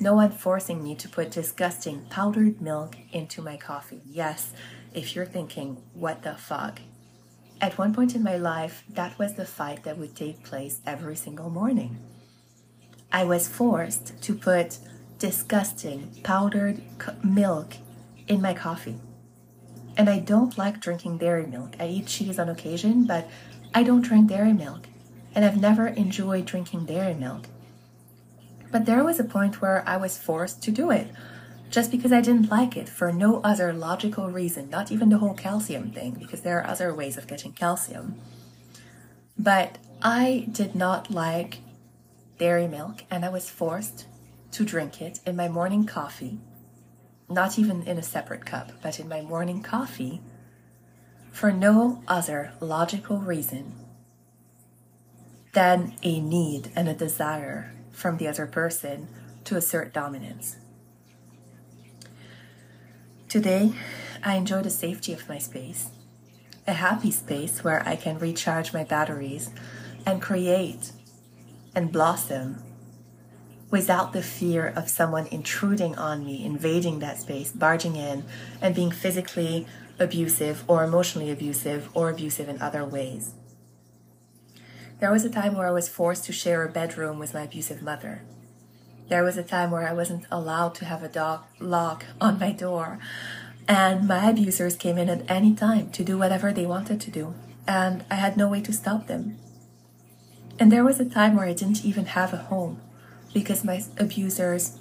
no 0.00 0.14
one 0.14 0.32
forcing 0.32 0.82
me 0.82 0.96
to 0.96 1.08
put 1.08 1.30
disgusting 1.30 2.04
powdered 2.10 2.60
milk 2.60 2.96
into 3.12 3.40
my 3.40 3.56
coffee. 3.56 4.00
Yes, 4.04 4.52
if 4.92 5.14
you're 5.14 5.24
thinking, 5.24 5.80
what 5.94 6.24
the 6.24 6.34
fuck? 6.34 6.80
At 7.60 7.78
one 7.78 7.94
point 7.94 8.16
in 8.16 8.24
my 8.24 8.36
life, 8.36 8.82
that 8.88 9.16
was 9.20 9.34
the 9.34 9.44
fight 9.44 9.84
that 9.84 9.98
would 9.98 10.16
take 10.16 10.42
place 10.42 10.80
every 10.84 11.14
single 11.14 11.48
morning. 11.48 12.00
I 13.12 13.22
was 13.22 13.46
forced 13.46 14.20
to 14.20 14.34
put 14.34 14.78
disgusting 15.20 16.10
powdered 16.24 16.82
milk 17.22 17.74
in 18.26 18.42
my 18.42 18.52
coffee. 18.52 18.98
And 19.96 20.08
I 20.08 20.18
don't 20.18 20.56
like 20.56 20.80
drinking 20.80 21.18
dairy 21.18 21.46
milk. 21.46 21.74
I 21.78 21.88
eat 21.88 22.06
cheese 22.06 22.38
on 22.38 22.48
occasion, 22.48 23.04
but 23.04 23.28
I 23.74 23.82
don't 23.82 24.02
drink 24.02 24.28
dairy 24.28 24.52
milk. 24.52 24.88
And 25.34 25.44
I've 25.44 25.60
never 25.60 25.86
enjoyed 25.88 26.46
drinking 26.46 26.86
dairy 26.86 27.14
milk. 27.14 27.46
But 28.70 28.86
there 28.86 29.04
was 29.04 29.20
a 29.20 29.24
point 29.24 29.60
where 29.60 29.86
I 29.86 29.98
was 29.98 30.16
forced 30.16 30.62
to 30.62 30.70
do 30.70 30.90
it 30.90 31.08
just 31.72 31.90
because 31.90 32.12
I 32.12 32.20
didn't 32.20 32.50
like 32.50 32.76
it 32.76 32.88
for 32.88 33.12
no 33.12 33.40
other 33.42 33.72
logical 33.72 34.30
reason, 34.30 34.68
not 34.68 34.92
even 34.92 35.08
the 35.08 35.18
whole 35.18 35.34
calcium 35.34 35.90
thing, 35.90 36.12
because 36.12 36.42
there 36.42 36.58
are 36.58 36.66
other 36.66 36.94
ways 36.94 37.16
of 37.16 37.26
getting 37.26 37.52
calcium. 37.52 38.20
But 39.38 39.78
I 40.02 40.46
did 40.52 40.74
not 40.74 41.10
like 41.10 41.60
dairy 42.38 42.66
milk, 42.66 43.04
and 43.10 43.24
I 43.24 43.30
was 43.30 43.48
forced 43.48 44.06
to 44.52 44.64
drink 44.64 45.00
it 45.00 45.20
in 45.26 45.34
my 45.34 45.48
morning 45.48 45.86
coffee, 45.86 46.38
not 47.32 47.58
even 47.58 47.82
in 47.82 47.98
a 47.98 48.02
separate 48.02 48.44
cup, 48.44 48.72
but 48.82 49.00
in 49.00 49.08
my 49.08 49.20
morning 49.20 49.62
coffee, 49.62 50.20
for 51.30 51.50
no 51.50 52.02
other 52.06 52.52
logical 52.60 53.18
reason 53.18 53.74
than 55.52 55.94
a 56.02 56.20
need 56.20 56.70
and 56.74 56.88
a 56.88 56.94
desire 56.94 57.72
from 57.90 58.16
the 58.16 58.28
other 58.28 58.46
person 58.46 59.08
to 59.44 59.56
assert 59.56 59.92
dominance. 59.92 60.56
Today, 63.28 63.72
I 64.22 64.36
enjoy 64.36 64.62
the 64.62 64.70
safety 64.70 65.12
of 65.12 65.28
my 65.28 65.38
space, 65.38 65.88
a 66.66 66.74
happy 66.74 67.10
space 67.10 67.64
where 67.64 67.86
I 67.86 67.96
can 67.96 68.18
recharge 68.18 68.72
my 68.72 68.84
batteries 68.84 69.50
and 70.04 70.20
create 70.20 70.92
and 71.74 71.90
blossom 71.90 72.62
without 73.72 74.12
the 74.12 74.22
fear 74.22 74.70
of 74.76 74.90
someone 74.90 75.26
intruding 75.28 75.96
on 75.96 76.24
me, 76.26 76.44
invading 76.44 76.98
that 76.98 77.18
space, 77.18 77.50
barging 77.50 77.96
in, 77.96 78.22
and 78.60 78.74
being 78.74 78.90
physically 78.90 79.66
abusive 79.98 80.62
or 80.68 80.84
emotionally 80.84 81.30
abusive 81.30 81.88
or 81.94 82.10
abusive 82.10 82.50
in 82.50 82.60
other 82.60 82.84
ways. 82.84 83.32
There 85.00 85.10
was 85.10 85.24
a 85.24 85.30
time 85.30 85.56
where 85.56 85.66
I 85.66 85.72
was 85.72 85.88
forced 85.88 86.26
to 86.26 86.32
share 86.34 86.62
a 86.62 86.70
bedroom 86.70 87.18
with 87.18 87.32
my 87.32 87.44
abusive 87.44 87.82
mother. 87.82 88.22
There 89.08 89.24
was 89.24 89.38
a 89.38 89.42
time 89.42 89.70
where 89.70 89.88
I 89.88 89.94
wasn't 89.94 90.26
allowed 90.30 90.74
to 90.76 90.84
have 90.84 91.02
a 91.02 91.08
dog 91.08 91.42
lock 91.58 92.04
on 92.20 92.38
my 92.38 92.52
door. 92.52 92.98
And 93.66 94.06
my 94.06 94.28
abusers 94.28 94.76
came 94.76 94.98
in 94.98 95.08
at 95.08 95.28
any 95.30 95.54
time 95.54 95.90
to 95.92 96.04
do 96.04 96.18
whatever 96.18 96.52
they 96.52 96.66
wanted 96.66 97.00
to 97.00 97.10
do. 97.10 97.34
And 97.66 98.04
I 98.10 98.16
had 98.16 98.36
no 98.36 98.48
way 98.48 98.60
to 98.60 98.72
stop 98.72 99.06
them. 99.06 99.38
And 100.58 100.70
there 100.70 100.84
was 100.84 101.00
a 101.00 101.08
time 101.08 101.36
where 101.36 101.46
I 101.46 101.54
didn't 101.54 101.84
even 101.86 102.04
have 102.04 102.34
a 102.34 102.36
home 102.36 102.80
because 103.32 103.64
my 103.64 103.82
abusers 103.98 104.78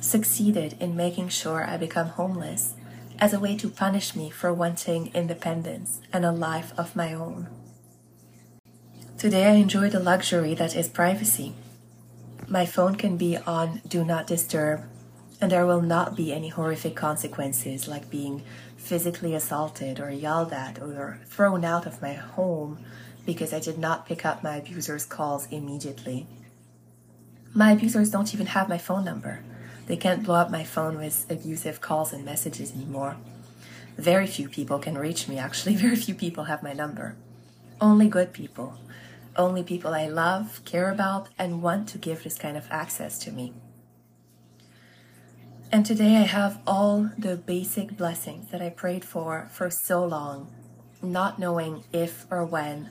succeeded 0.00 0.76
in 0.80 0.96
making 0.96 1.28
sure 1.28 1.64
I 1.64 1.76
become 1.76 2.08
homeless 2.08 2.74
as 3.18 3.32
a 3.32 3.40
way 3.40 3.56
to 3.56 3.68
punish 3.68 4.16
me 4.16 4.30
for 4.30 4.52
wanting 4.52 5.10
independence 5.14 6.00
and 6.12 6.24
a 6.24 6.32
life 6.32 6.72
of 6.78 6.96
my 6.96 7.12
own. 7.12 7.48
Today 9.18 9.46
I 9.46 9.54
enjoy 9.54 9.90
the 9.90 10.00
luxury 10.00 10.54
that 10.54 10.74
is 10.74 10.88
privacy 10.88 11.54
my 12.50 12.66
phone 12.66 12.96
can 12.96 13.16
be 13.16 13.36
on 13.36 13.80
do 13.86 14.04
not 14.04 14.26
disturb, 14.26 14.82
and 15.40 15.52
there 15.52 15.64
will 15.64 15.82
not 15.82 16.16
be 16.16 16.32
any 16.32 16.48
horrific 16.48 16.96
consequences 16.96 17.86
like 17.86 18.10
being 18.10 18.42
physically 18.76 19.36
assaulted 19.36 20.00
or 20.00 20.10
yelled 20.10 20.52
at 20.52 20.82
or 20.82 21.20
thrown 21.26 21.64
out 21.64 21.86
of 21.86 22.02
my 22.02 22.14
home 22.14 22.84
because 23.24 23.52
I 23.52 23.60
did 23.60 23.78
not 23.78 24.04
pick 24.04 24.26
up 24.26 24.42
my 24.42 24.56
abuser's 24.56 25.06
calls 25.06 25.46
immediately. 25.52 26.26
My 27.52 27.72
abusers 27.72 28.10
don't 28.10 28.32
even 28.32 28.46
have 28.46 28.68
my 28.68 28.78
phone 28.78 29.04
number. 29.04 29.40
They 29.86 29.96
can't 29.96 30.22
blow 30.22 30.36
up 30.36 30.50
my 30.50 30.64
phone 30.64 30.98
with 30.98 31.26
abusive 31.30 31.80
calls 31.80 32.12
and 32.12 32.24
messages 32.24 32.72
anymore. 32.72 33.16
Very 33.96 34.26
few 34.26 34.48
people 34.48 34.78
can 34.78 34.96
reach 34.96 35.28
me, 35.28 35.38
actually. 35.38 35.74
Very 35.86 35.96
few 35.96 36.14
people 36.14 36.44
have 36.44 36.62
my 36.62 36.72
number. 36.72 37.16
Only 37.80 38.08
good 38.08 38.32
people 38.32 38.78
only 39.36 39.62
people 39.62 39.94
I 39.94 40.06
love, 40.06 40.60
care 40.64 40.90
about, 40.90 41.28
and 41.38 41.62
want 41.62 41.88
to 41.90 41.98
give 41.98 42.22
this 42.22 42.38
kind 42.38 42.56
of 42.56 42.66
access 42.70 43.18
to 43.20 43.32
me. 43.32 43.52
And 45.72 45.86
today 45.86 46.16
I 46.16 46.22
have 46.22 46.60
all 46.66 47.10
the 47.16 47.36
basic 47.36 47.96
blessings 47.96 48.50
that 48.50 48.60
I 48.60 48.70
prayed 48.70 49.04
for 49.04 49.48
for 49.52 49.70
so 49.70 50.04
long, 50.04 50.52
not 51.00 51.38
knowing 51.38 51.84
if 51.92 52.26
or 52.30 52.44
when 52.44 52.90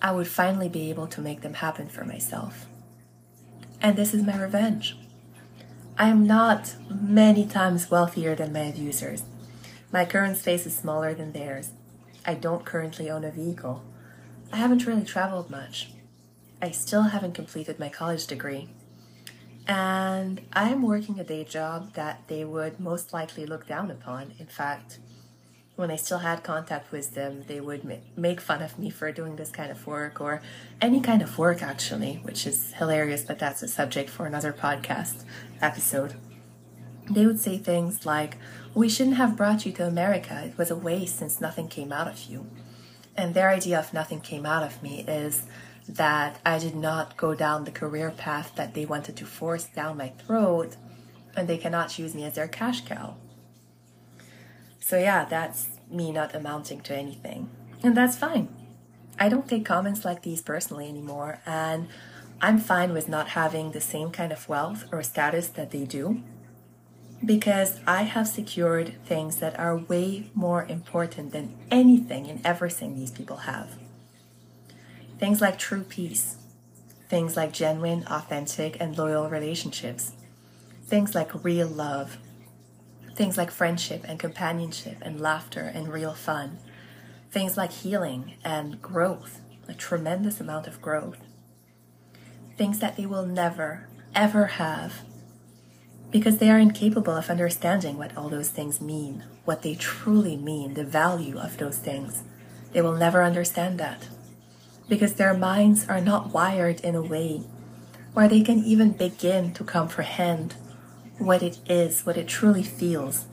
I 0.00 0.10
would 0.10 0.26
finally 0.26 0.68
be 0.68 0.90
able 0.90 1.06
to 1.08 1.20
make 1.20 1.42
them 1.42 1.54
happen 1.54 1.88
for 1.88 2.04
myself. 2.04 2.66
And 3.82 3.96
this 3.96 4.14
is 4.14 4.22
my 4.22 4.40
revenge. 4.40 4.96
I 5.98 6.08
am 6.08 6.24
not 6.24 6.76
many 6.88 7.44
times 7.44 7.90
wealthier 7.90 8.36
than 8.36 8.52
my 8.52 8.60
abusers. 8.60 9.24
My 9.90 10.04
current 10.04 10.36
space 10.36 10.66
is 10.66 10.76
smaller 10.76 11.14
than 11.14 11.32
theirs. 11.32 11.72
I 12.24 12.34
don't 12.34 12.64
currently 12.64 13.10
own 13.10 13.24
a 13.24 13.32
vehicle. 13.32 13.82
I 14.52 14.58
haven't 14.58 14.86
really 14.86 15.02
traveled 15.02 15.50
much. 15.50 15.90
I 16.62 16.70
still 16.70 17.02
haven't 17.02 17.34
completed 17.34 17.80
my 17.80 17.88
college 17.88 18.28
degree. 18.28 18.68
And 19.66 20.42
I'm 20.52 20.82
working 20.82 21.18
a 21.18 21.24
day 21.24 21.42
job 21.42 21.94
that 21.94 22.22
they 22.28 22.44
would 22.44 22.78
most 22.78 23.12
likely 23.12 23.46
look 23.46 23.66
down 23.66 23.90
upon. 23.90 24.34
In 24.38 24.46
fact, 24.46 25.00
when 25.74 25.90
I 25.90 25.96
still 25.96 26.18
had 26.18 26.44
contact 26.44 26.92
with 26.92 27.14
them, 27.14 27.44
they 27.46 27.60
would 27.60 28.02
make 28.16 28.40
fun 28.40 28.62
of 28.62 28.78
me 28.78 28.90
for 28.90 29.10
doing 29.10 29.36
this 29.36 29.50
kind 29.50 29.70
of 29.70 29.86
work 29.86 30.20
or 30.20 30.42
any 30.80 31.00
kind 31.00 31.22
of 31.22 31.38
work, 31.38 31.62
actually, 31.62 32.20
which 32.22 32.46
is 32.46 32.74
hilarious, 32.74 33.22
but 33.22 33.38
that's 33.38 33.62
a 33.62 33.68
subject 33.68 34.10
for 34.10 34.26
another 34.26 34.52
podcast 34.52 35.24
episode. 35.62 36.14
They 37.10 37.26
would 37.26 37.40
say 37.40 37.56
things 37.56 38.04
like, 38.04 38.36
We 38.74 38.88
shouldn't 38.88 39.16
have 39.16 39.36
brought 39.36 39.64
you 39.64 39.72
to 39.72 39.86
America. 39.86 40.44
It 40.44 40.58
was 40.58 40.70
a 40.70 40.76
waste 40.76 41.18
since 41.18 41.40
nothing 41.40 41.68
came 41.68 41.92
out 41.92 42.08
of 42.08 42.24
you. 42.24 42.46
And 43.16 43.34
their 43.34 43.48
idea 43.50 43.78
of 43.78 43.94
nothing 43.94 44.20
came 44.20 44.46
out 44.46 44.62
of 44.62 44.82
me 44.82 45.04
is 45.08 45.44
that 45.88 46.38
I 46.44 46.58
did 46.58 46.74
not 46.74 47.16
go 47.16 47.34
down 47.34 47.64
the 47.64 47.70
career 47.70 48.10
path 48.10 48.52
that 48.56 48.74
they 48.74 48.86
wanted 48.86 49.16
to 49.16 49.26
force 49.26 49.64
down 49.64 49.96
my 49.96 50.08
throat, 50.08 50.76
and 51.34 51.48
they 51.48 51.58
cannot 51.58 51.98
use 51.98 52.14
me 52.14 52.24
as 52.24 52.34
their 52.34 52.48
cash 52.48 52.84
cow. 52.84 53.16
So, 54.82 54.98
yeah, 54.98 55.24
that's 55.24 55.68
me 55.88 56.10
not 56.10 56.34
amounting 56.34 56.80
to 56.82 56.96
anything. 56.96 57.48
And 57.82 57.96
that's 57.96 58.16
fine. 58.16 58.48
I 59.18 59.28
don't 59.28 59.48
take 59.48 59.64
comments 59.64 60.04
like 60.04 60.22
these 60.22 60.42
personally 60.42 60.88
anymore, 60.88 61.38
and 61.46 61.86
I'm 62.40 62.58
fine 62.58 62.92
with 62.92 63.08
not 63.08 63.28
having 63.28 63.70
the 63.70 63.80
same 63.80 64.10
kind 64.10 64.32
of 64.32 64.48
wealth 64.48 64.84
or 64.90 65.02
status 65.02 65.46
that 65.48 65.70
they 65.70 65.84
do 65.84 66.22
because 67.24 67.78
I 67.86 68.02
have 68.02 68.26
secured 68.26 68.94
things 69.04 69.36
that 69.36 69.56
are 69.58 69.76
way 69.76 70.30
more 70.34 70.64
important 70.64 71.32
than 71.32 71.54
anything 71.70 72.28
and 72.28 72.44
everything 72.44 72.96
these 72.96 73.12
people 73.12 73.38
have. 73.38 73.78
Things 75.18 75.40
like 75.40 75.56
true 75.56 75.84
peace, 75.84 76.36
things 77.08 77.36
like 77.36 77.52
genuine, 77.52 78.04
authentic, 78.08 78.76
and 78.80 78.98
loyal 78.98 79.28
relationships, 79.28 80.12
things 80.84 81.14
like 81.14 81.44
real 81.44 81.68
love, 81.68 82.18
things 83.22 83.38
like 83.38 83.52
friendship 83.52 84.04
and 84.08 84.18
companionship 84.18 84.96
and 85.00 85.20
laughter 85.20 85.60
and 85.60 85.92
real 85.92 86.12
fun, 86.12 86.58
things 87.30 87.56
like 87.56 87.70
healing 87.70 88.34
and 88.42 88.82
growth, 88.82 89.40
a 89.68 89.74
tremendous 89.74 90.40
amount 90.40 90.66
of 90.66 90.82
growth. 90.82 91.18
things 92.56 92.78
that 92.80 92.96
they 92.96 93.06
will 93.06 93.26
never, 93.26 93.88
ever 94.14 94.46
have, 94.46 95.02
because 96.10 96.38
they 96.38 96.50
are 96.50 96.58
incapable 96.58 97.16
of 97.16 97.30
understanding 97.30 97.96
what 97.96 98.16
all 98.16 98.28
those 98.28 98.50
things 98.50 98.80
mean, 98.80 99.24
what 99.44 99.62
they 99.62 99.74
truly 99.74 100.36
mean, 100.36 100.74
the 100.74 100.84
value 100.84 101.38
of 101.38 101.56
those 101.56 101.78
things. 101.78 102.22
They 102.72 102.82
will 102.82 102.96
never 102.96 103.22
understand 103.22 103.78
that 103.80 104.08
because 104.88 105.14
their 105.14 105.34
minds 105.34 105.88
are 105.88 106.00
not 106.00 106.32
wired 106.32 106.80
in 106.80 106.94
a 106.94 107.02
way 107.02 107.42
where 108.12 108.28
they 108.28 108.42
can 108.42 108.62
even 108.64 108.92
begin 108.92 109.54
to 109.54 109.64
comprehend 109.64 110.54
what 111.24 111.42
it 111.42 111.58
is, 111.66 112.04
what 112.04 112.16
it 112.16 112.28
truly 112.28 112.62
feels, 112.62 113.26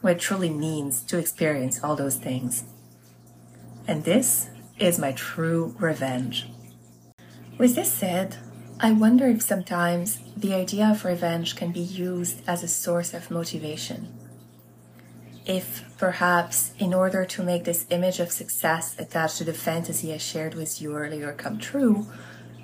what 0.00 0.14
it 0.14 0.20
truly 0.20 0.50
means 0.50 1.02
to 1.02 1.18
experience 1.18 1.82
all 1.82 1.96
those 1.96 2.16
things. 2.16 2.64
And 3.86 4.04
this 4.04 4.48
is 4.78 4.98
my 4.98 5.12
true 5.12 5.74
revenge. 5.78 6.48
With 7.58 7.74
this 7.74 7.92
said, 7.92 8.36
I 8.80 8.92
wonder 8.92 9.26
if 9.26 9.42
sometimes 9.42 10.18
the 10.36 10.54
idea 10.54 10.88
of 10.88 11.04
revenge 11.04 11.54
can 11.54 11.70
be 11.70 11.80
used 11.80 12.42
as 12.46 12.62
a 12.62 12.68
source 12.68 13.14
of 13.14 13.30
motivation. 13.30 14.12
If 15.46 15.84
perhaps 15.98 16.72
in 16.78 16.94
order 16.94 17.24
to 17.24 17.42
make 17.42 17.64
this 17.64 17.86
image 17.90 18.18
of 18.18 18.32
success 18.32 18.98
attached 18.98 19.38
to 19.38 19.44
the 19.44 19.52
fantasy 19.52 20.12
I 20.12 20.16
shared 20.16 20.54
with 20.54 20.80
you 20.80 20.96
earlier 20.96 21.32
come 21.32 21.58
true, 21.58 22.06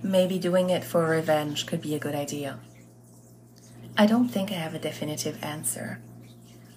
maybe 0.02 0.38
doing 0.38 0.70
it 0.70 0.82
for 0.82 1.06
revenge 1.06 1.66
could 1.66 1.82
be 1.82 1.94
a 1.94 1.98
good 1.98 2.14
idea. 2.14 2.58
I 3.96 4.06
don't 4.06 4.28
think 4.28 4.50
I 4.50 4.54
have 4.54 4.74
a 4.74 4.78
definitive 4.78 5.42
answer. 5.42 6.00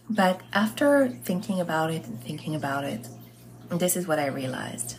But 0.10 0.41
after 0.51 1.08
thinking 1.08 1.60
about 1.62 1.91
it 1.91 2.05
and 2.05 2.22
thinking 2.22 2.55
about 2.55 2.84
it, 2.84 3.08
this 3.70 3.96
is 3.96 4.08
what 4.08 4.20
I 4.20 4.27
realized. 4.27 4.98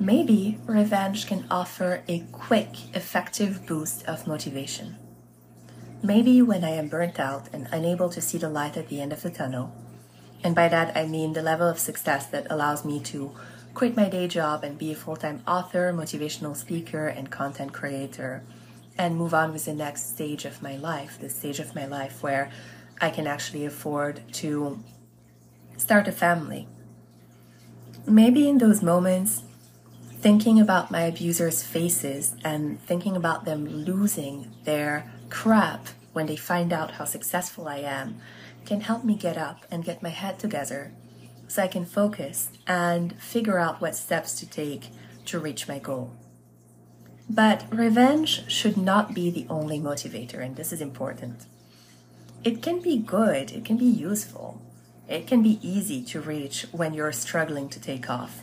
Maybe 0.00 0.58
revenge 0.66 1.26
can 1.26 1.46
offer 1.50 2.02
a 2.08 2.20
quick, 2.32 2.94
effective 2.94 3.66
boost 3.66 4.04
of 4.06 4.26
motivation. 4.26 4.96
Maybe 6.02 6.42
when 6.42 6.64
I 6.64 6.70
am 6.70 6.88
burnt 6.88 7.20
out 7.20 7.48
and 7.52 7.68
unable 7.70 8.08
to 8.10 8.20
see 8.20 8.38
the 8.38 8.48
light 8.48 8.76
at 8.76 8.88
the 8.88 9.00
end 9.00 9.12
of 9.12 9.22
the 9.22 9.30
tunnel, 9.30 9.72
and 10.42 10.54
by 10.54 10.68
that 10.68 10.96
I 10.96 11.06
mean 11.06 11.32
the 11.32 11.42
level 11.42 11.68
of 11.68 11.78
success 11.78 12.26
that 12.26 12.48
allows 12.50 12.84
me 12.84 12.98
to 13.04 13.30
quit 13.74 13.96
my 13.96 14.08
day 14.08 14.26
job 14.26 14.64
and 14.64 14.76
be 14.76 14.90
a 14.90 14.96
full 14.96 15.16
time 15.16 15.42
author, 15.46 15.92
motivational 15.92 16.56
speaker, 16.56 17.06
and 17.06 17.30
content 17.30 17.72
creator, 17.72 18.42
and 18.98 19.16
move 19.16 19.34
on 19.34 19.52
with 19.52 19.64
the 19.64 19.74
next 19.74 20.10
stage 20.10 20.44
of 20.44 20.62
my 20.62 20.76
life, 20.76 21.18
the 21.20 21.28
stage 21.28 21.58
of 21.58 21.74
my 21.74 21.86
life 21.86 22.22
where 22.22 22.50
I 23.00 23.10
can 23.10 23.26
actually 23.26 23.64
afford 23.64 24.20
to 24.34 24.82
start 25.76 26.08
a 26.08 26.12
family. 26.12 26.68
Maybe 28.06 28.48
in 28.48 28.58
those 28.58 28.82
moments, 28.82 29.42
thinking 30.20 30.60
about 30.60 30.90
my 30.90 31.02
abusers' 31.02 31.62
faces 31.62 32.36
and 32.44 32.80
thinking 32.82 33.16
about 33.16 33.44
them 33.44 33.66
losing 33.66 34.52
their 34.64 35.12
crap 35.30 35.88
when 36.12 36.26
they 36.26 36.36
find 36.36 36.72
out 36.72 36.92
how 36.92 37.04
successful 37.04 37.66
I 37.66 37.78
am 37.78 38.20
can 38.64 38.82
help 38.82 39.04
me 39.04 39.16
get 39.16 39.36
up 39.36 39.66
and 39.70 39.84
get 39.84 40.02
my 40.02 40.10
head 40.10 40.38
together 40.38 40.92
so 41.48 41.62
I 41.62 41.68
can 41.68 41.84
focus 41.84 42.50
and 42.66 43.20
figure 43.20 43.58
out 43.58 43.80
what 43.80 43.96
steps 43.96 44.38
to 44.40 44.46
take 44.48 44.90
to 45.26 45.38
reach 45.38 45.66
my 45.66 45.78
goal. 45.78 46.12
But 47.34 47.64
revenge 47.72 48.50
should 48.50 48.76
not 48.76 49.14
be 49.14 49.30
the 49.30 49.46
only 49.48 49.80
motivator, 49.80 50.44
and 50.44 50.54
this 50.54 50.70
is 50.70 50.82
important. 50.82 51.46
It 52.44 52.60
can 52.60 52.82
be 52.82 52.98
good, 52.98 53.52
it 53.52 53.64
can 53.64 53.78
be 53.78 53.86
useful, 53.86 54.60
it 55.08 55.26
can 55.26 55.42
be 55.42 55.58
easy 55.62 56.02
to 56.04 56.20
reach 56.20 56.66
when 56.72 56.92
you're 56.92 57.10
struggling 57.10 57.70
to 57.70 57.80
take 57.80 58.10
off. 58.10 58.42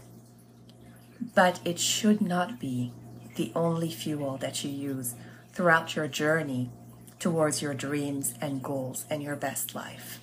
But 1.35 1.59
it 1.63 1.79
should 1.79 2.19
not 2.19 2.59
be 2.59 2.91
the 3.35 3.51
only 3.55 3.91
fuel 3.91 4.37
that 4.37 4.63
you 4.63 4.71
use 4.71 5.13
throughout 5.53 5.95
your 5.95 6.07
journey 6.07 6.71
towards 7.19 7.61
your 7.61 7.75
dreams 7.75 8.33
and 8.41 8.63
goals 8.63 9.05
and 9.07 9.21
your 9.21 9.35
best 9.35 9.75
life. 9.75 10.19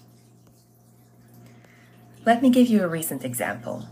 Let 2.24 2.42
me 2.42 2.50
give 2.50 2.66
you 2.66 2.83
a 2.83 2.88
recent 2.88 3.24
example. 3.24 3.87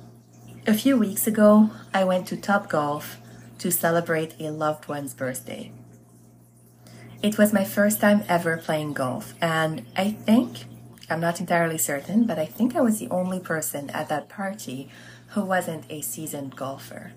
A 0.67 0.75
few 0.75 0.97
weeks 0.97 1.29
ago, 1.29 1.71
I 1.93 2.03
went 2.03 2.27
to 2.29 2.37
Topgolf 2.37 3.19
to 3.65 3.71
celebrate 3.71 4.39
a 4.39 4.51
loved 4.51 4.89
one's 4.89 5.15
birthday. 5.15 5.73
It 7.23 7.39
was 7.39 7.51
my 7.51 7.65
first 7.65 7.99
time 7.99 8.23
ever 8.29 8.59
playing 8.59 8.93
golf, 8.93 9.33
and 9.41 9.87
I 9.97 10.11
think, 10.11 10.67
I'm 11.09 11.21
not 11.21 11.41
entirely 11.41 11.79
certain, 11.79 12.27
but 12.27 12.39
I 12.39 12.45
think 12.45 12.77
I 12.77 12.83
was 12.83 12.99
the 12.99 13.09
only 13.09 13.41
person 13.41 13.89
at 13.89 14.11
that 14.11 14.29
party 14.29 14.91
who 15.29 15.43
wasn't 15.43 15.87
a 15.89 16.03
seasoned 16.03 16.57
golfer. 16.57 17.13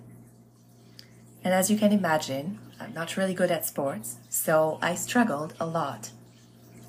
And 1.44 1.54
as 1.54 1.70
you 1.70 1.78
can 1.78 1.92
imagine, 1.92 2.60
I'm 2.80 2.94
not 2.94 3.18
really 3.18 3.34
good 3.34 3.52
at 3.52 3.66
sports, 3.66 4.16
so 4.30 4.80
I 4.82 4.96
struggled 4.96 5.54
a 5.60 5.66
lot. 5.66 6.12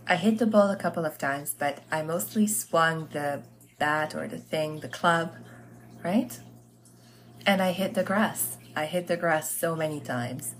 I 0.06 0.14
hit 0.14 0.38
the 0.38 0.46
ball 0.46 0.70
a 0.70 0.76
couple 0.76 1.04
of 1.04 1.18
times, 1.18 1.52
but 1.58 1.80
I 1.90 2.02
mostly 2.02 2.46
swung 2.46 3.08
the 3.10 3.42
bat 3.80 4.14
or 4.14 4.28
the 4.28 4.38
thing, 4.38 4.78
the 4.78 4.88
club, 4.88 5.34
right? 6.04 6.38
And 7.44 7.60
I 7.60 7.72
hit 7.72 7.94
the 7.94 8.04
grass. 8.04 8.57
I 8.78 8.86
hit 8.86 9.08
the 9.08 9.16
grass 9.16 9.50
so 9.50 9.74
many 9.74 9.98
times. 9.98 10.54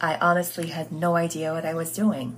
I 0.00 0.16
honestly 0.16 0.66
had 0.70 0.90
no 0.90 1.14
idea 1.14 1.52
what 1.52 1.64
I 1.64 1.72
was 1.72 1.92
doing. 1.92 2.34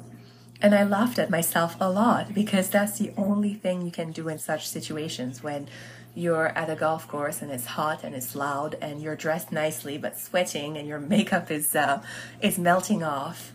And 0.60 0.74
I 0.74 0.84
laughed 0.84 1.18
at 1.18 1.30
myself 1.30 1.74
a 1.80 1.90
lot 1.90 2.34
because 2.34 2.68
that's 2.68 2.98
the 2.98 3.12
only 3.16 3.54
thing 3.54 3.80
you 3.80 3.90
can 3.90 4.12
do 4.12 4.28
in 4.28 4.38
such 4.38 4.68
situations 4.68 5.42
when 5.42 5.68
you're 6.14 6.48
at 6.48 6.68
a 6.68 6.76
golf 6.76 7.08
course 7.08 7.40
and 7.40 7.50
it's 7.50 7.64
hot 7.64 8.04
and 8.04 8.14
it's 8.14 8.36
loud 8.36 8.76
and 8.82 9.00
you're 9.00 9.16
dressed 9.16 9.50
nicely 9.50 9.96
but 9.96 10.18
sweating 10.18 10.76
and 10.76 10.86
your 10.86 11.00
makeup 11.14 11.50
is 11.50 11.74
uh, 11.74 12.02
is 12.42 12.58
melting 12.58 13.02
off 13.02 13.54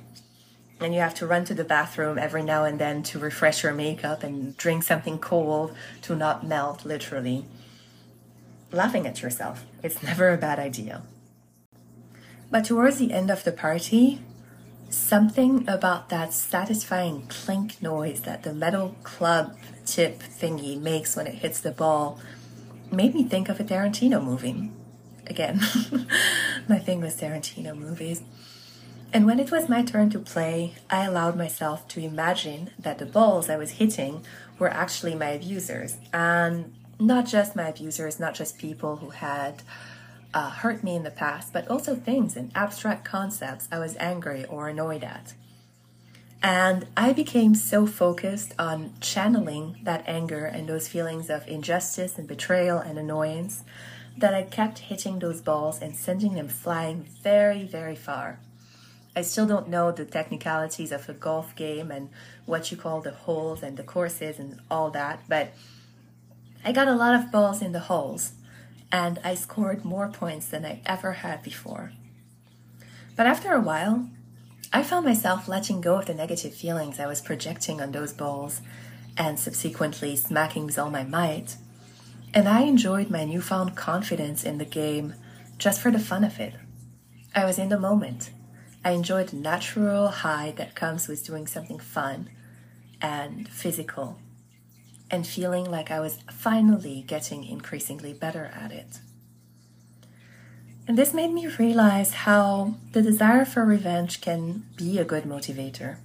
and 0.80 0.96
you 0.96 1.00
have 1.00 1.14
to 1.14 1.28
run 1.28 1.46
to 1.46 1.54
the 1.54 1.64
bathroom 1.64 2.18
every 2.18 2.42
now 2.42 2.66
and 2.66 2.80
then 2.80 3.04
to 3.04 3.20
refresh 3.20 3.62
your 3.62 3.74
makeup 3.74 4.24
and 4.24 4.58
drink 4.58 4.82
something 4.82 5.20
cold 5.20 5.76
to 6.02 6.16
not 6.16 6.44
melt 6.44 6.86
literally 6.86 7.46
laughing 8.72 9.06
at 9.06 9.22
yourself 9.22 9.66
it's 9.84 10.02
never 10.10 10.32
a 10.34 10.38
bad 10.38 10.58
idea 10.58 11.04
but 12.52 12.66
towards 12.66 12.98
the 12.98 13.12
end 13.12 13.32
of 13.32 13.44
the 13.44 13.52
party, 13.52 14.20
something 14.90 15.68
about 15.68 16.10
that 16.10 16.34
satisfying 16.34 17.26
clink 17.28 17.82
noise 17.82 18.22
that 18.22 18.44
the 18.44 18.54
metal 18.54 18.96
club 19.04 19.58
tip 19.86 20.20
thingy 20.20 20.80
makes 20.80 21.16
when 21.16 21.28
it 21.28 21.36
hits 21.36 21.62
the 21.62 21.72
ball 21.72 22.20
made 22.92 23.16
me 23.16 23.24
think 23.24 23.48
of 23.48 23.60
a 23.60 23.64
Tarantino 23.64 24.24
movie. 24.24 24.70
Again, 25.28 25.62
my 26.68 26.78
thing 26.78 27.00
was 27.00 27.16
Tarantino 27.16 27.76
movies. 27.76 28.22
And 29.14 29.26
when 29.26 29.40
it 29.40 29.52
was 29.52 29.70
my 29.70 29.84
turn 29.84 30.10
to 30.12 30.20
play, 30.20 30.76
I 30.90 31.06
allowed 31.06 31.38
myself 31.38 31.88
to 31.90 32.02
imagine 32.02 32.72
that 32.80 32.98
the 32.98 33.06
balls 33.06 33.50
I 33.50 33.58
was 33.58 33.72
hitting 33.72 34.26
were 34.60 34.70
actually 34.70 35.16
my 35.16 35.30
abusers. 35.30 35.98
And 36.14 36.74
not 37.00 37.26
just 37.26 37.56
my 37.56 37.70
abusers, 37.70 38.20
not 38.20 38.36
just 38.36 38.58
people 38.58 38.98
who 38.98 39.10
had 39.10 39.64
uh, 40.34 40.50
hurt 40.50 40.84
me 40.84 40.96
in 40.96 41.04
the 41.04 41.12
past, 41.12 41.54
but 41.54 41.68
also 41.68 41.96
things 41.96 42.36
and 42.36 42.52
abstract 42.56 43.06
concepts 43.06 43.68
I 43.72 43.80
was 43.80 43.98
angry 43.98 44.46
or 44.46 44.70
annoyed 44.70 45.04
at. 45.04 45.34
And 46.44 46.88
I 46.98 47.14
became 47.14 47.54
so 47.54 47.86
focused 47.86 48.54
on 48.58 48.94
channeling 49.00 49.78
that 49.84 50.04
anger 50.08 50.46
and 50.46 50.68
those 50.68 50.88
feelings 50.88 51.30
of 51.30 51.48
injustice 51.48 52.18
and 52.18 52.28
betrayal 52.28 52.80
and 52.80 52.98
annoyance 52.98 53.64
that 54.18 54.34
I 54.34 54.44
kept 54.44 54.80
hitting 54.80 55.20
those 55.20 55.42
balls 55.42 55.82
and 55.82 55.96
sending 55.96 56.34
them 56.34 56.48
flying 56.48 57.04
very, 57.22 57.64
very 57.64 57.96
far. 57.96 58.40
I 59.16 59.22
still 59.22 59.46
don't 59.46 59.68
know 59.68 59.92
the 59.92 60.06
technicalities 60.06 60.92
of 60.92 61.08
a 61.10 61.14
golf 61.14 61.56
game 61.56 61.92
and 61.92 62.10
what 62.46 62.72
you 62.72 62.78
call 62.78 63.02
the 63.02 63.12
holes 63.12 63.62
and 63.62 63.78
the 63.78 63.84
courses 63.84 64.40
and 64.40 64.60
all 64.72 64.90
that, 64.92 65.24
but 65.28 65.54
I 66.64 66.72
got 66.72 66.88
a 66.88 66.96
lot 66.96 67.16
of 67.16 67.32
balls 67.32 67.62
in 67.62 67.72
the 67.72 67.80
holes 67.82 68.34
and 68.92 69.20
I 69.24 69.36
scored 69.36 69.86
more 69.86 70.10
points 70.10 70.48
than 70.48 70.66
I 70.66 70.82
ever 70.86 71.14
had 71.14 71.44
before. 71.44 71.94
But 73.16 73.28
after 73.28 73.54
a 73.54 73.62
while, 73.62 74.10
I 74.74 74.84
found 74.84 75.06
myself 75.06 75.48
letting 75.48 75.82
go 75.82 76.00
of 76.00 76.06
the 76.06 76.14
negative 76.14 76.54
feelings 76.54 77.00
I 77.00 77.08
was 77.08 77.22
projecting 77.22 77.82
on 77.82 77.92
those 77.92 78.14
balls 78.14 78.62
and 79.18 79.40
subsequently 79.40 80.16
smacking 80.16 80.66
with 80.66 80.80
all 80.80 80.90
my 80.90 81.04
might, 81.04 81.58
and 82.34 82.48
I 82.48 82.62
enjoyed 82.62 83.10
my 83.10 83.26
newfound 83.26 83.76
confidence 83.76 84.44
in 84.44 84.58
the 84.58 84.66
game 84.66 85.16
just 85.58 85.82
for 85.82 85.92
the 85.92 86.00
fun 86.00 86.24
of 86.24 86.40
it. 86.40 86.54
I 87.36 87.46
was 87.46 87.60
in 87.60 87.70
the 87.70 87.80
moment. 87.80 88.32
I 88.84 88.92
enjoyed 88.92 89.28
the 89.28 89.36
natural 89.36 90.08
high 90.08 90.54
that 90.58 90.76
comes 90.76 91.08
with 91.08 91.26
doing 91.26 91.46
something 91.46 91.80
fun 91.80 92.30
and 93.02 93.48
physical 93.48 94.18
and 95.12 95.28
feeling 95.28 95.70
like 95.70 95.92
I 95.92 96.00
was 96.00 96.20
finally 96.32 97.04
getting 97.06 97.44
increasingly 97.44 98.14
better 98.14 98.50
at 98.56 98.72
it. 98.72 99.00
And 100.88 100.98
this 100.98 101.14
made 101.14 101.32
me 101.32 101.48
realize 101.48 102.14
how 102.14 102.76
the 102.94 103.02
desire 103.02 103.46
for 103.46 103.64
revenge 103.64 104.22
can 104.22 104.64
be 104.76 104.98
a 104.98 105.06
good 105.06 105.26
motivator, 105.26 105.98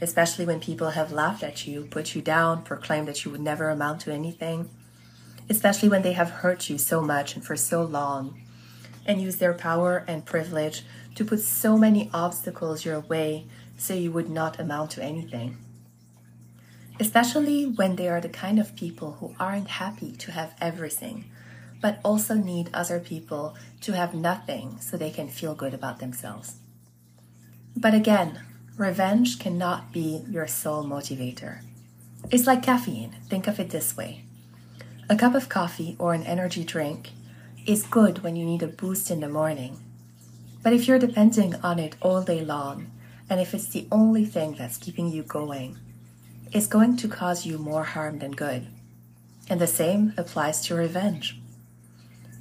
especially 0.00 0.46
when 0.46 0.60
people 0.60 0.90
have 0.90 1.12
laughed 1.12 1.42
at 1.42 1.66
you, 1.66 1.86
put 1.90 2.14
you 2.14 2.22
down, 2.22 2.62
proclaimed 2.62 3.08
that 3.08 3.24
you 3.24 3.30
would 3.30 3.40
never 3.40 3.68
amount 3.68 4.00
to 4.02 4.12
anything, 4.12 4.70
especially 5.50 5.88
when 5.88 6.02
they 6.02 6.12
have 6.12 6.30
hurt 6.30 6.70
you 6.70 6.78
so 6.78 7.02
much 7.02 7.34
and 7.34 7.44
for 7.44 7.56
so 7.56 7.82
long, 7.82 8.40
and 9.04 9.20
use 9.20 9.36
their 9.36 9.52
power 9.52 10.04
and 10.08 10.24
privilege 10.24 10.84
to 11.16 11.24
put 11.24 11.40
so 11.40 11.76
many 11.76 12.08
obstacles 12.14 12.84
your 12.84 13.00
way 13.00 13.46
so 13.76 13.92
you 13.92 14.10
would 14.10 14.30
not 14.30 14.58
amount 14.58 14.92
to 14.92 15.02
anything. 15.02 15.58
Especially 17.00 17.66
when 17.66 17.96
they 17.96 18.08
are 18.08 18.20
the 18.20 18.28
kind 18.28 18.58
of 18.58 18.76
people 18.76 19.12
who 19.12 19.34
aren't 19.38 19.68
happy 19.68 20.12
to 20.12 20.32
have 20.32 20.54
everything, 20.60 21.24
but 21.80 21.98
also 22.04 22.34
need 22.34 22.70
other 22.72 23.00
people 23.00 23.56
to 23.80 23.92
have 23.92 24.14
nothing 24.14 24.78
so 24.80 24.96
they 24.96 25.10
can 25.10 25.28
feel 25.28 25.54
good 25.54 25.74
about 25.74 25.98
themselves. 25.98 26.56
But 27.76 27.94
again, 27.94 28.40
revenge 28.76 29.38
cannot 29.38 29.92
be 29.92 30.24
your 30.30 30.46
sole 30.46 30.84
motivator. 30.84 31.60
It's 32.30 32.46
like 32.46 32.62
caffeine. 32.62 33.16
Think 33.28 33.46
of 33.46 33.60
it 33.60 33.70
this 33.70 33.96
way 33.96 34.24
a 35.08 35.16
cup 35.16 35.34
of 35.34 35.50
coffee 35.50 35.96
or 35.98 36.14
an 36.14 36.22
energy 36.22 36.64
drink 36.64 37.10
is 37.66 37.82
good 37.82 38.22
when 38.22 38.36
you 38.36 38.46
need 38.46 38.62
a 38.62 38.66
boost 38.66 39.10
in 39.10 39.20
the 39.20 39.28
morning. 39.28 39.78
But 40.62 40.72
if 40.72 40.88
you're 40.88 40.98
depending 40.98 41.54
on 41.56 41.78
it 41.78 41.96
all 42.00 42.22
day 42.22 42.42
long, 42.42 42.90
and 43.28 43.38
if 43.38 43.52
it's 43.52 43.68
the 43.68 43.86
only 43.92 44.24
thing 44.24 44.54
that's 44.54 44.78
keeping 44.78 45.10
you 45.10 45.22
going, 45.22 45.76
it's 46.54 46.68
going 46.68 46.96
to 46.96 47.08
cause 47.08 47.44
you 47.44 47.58
more 47.58 47.82
harm 47.82 48.20
than 48.20 48.30
good. 48.30 48.68
And 49.50 49.60
the 49.60 49.66
same 49.66 50.14
applies 50.16 50.64
to 50.66 50.76
revenge. 50.76 51.36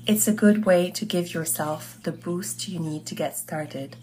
It's 0.05 0.27
a 0.27 0.33
good 0.33 0.65
way 0.65 0.91
to 0.91 1.03
give 1.03 1.33
yourself 1.33 1.97
the 2.03 2.11
boost 2.11 2.67
you 2.67 2.79
need 2.79 3.07
to 3.07 3.15
get 3.15 3.35
started 3.35 3.95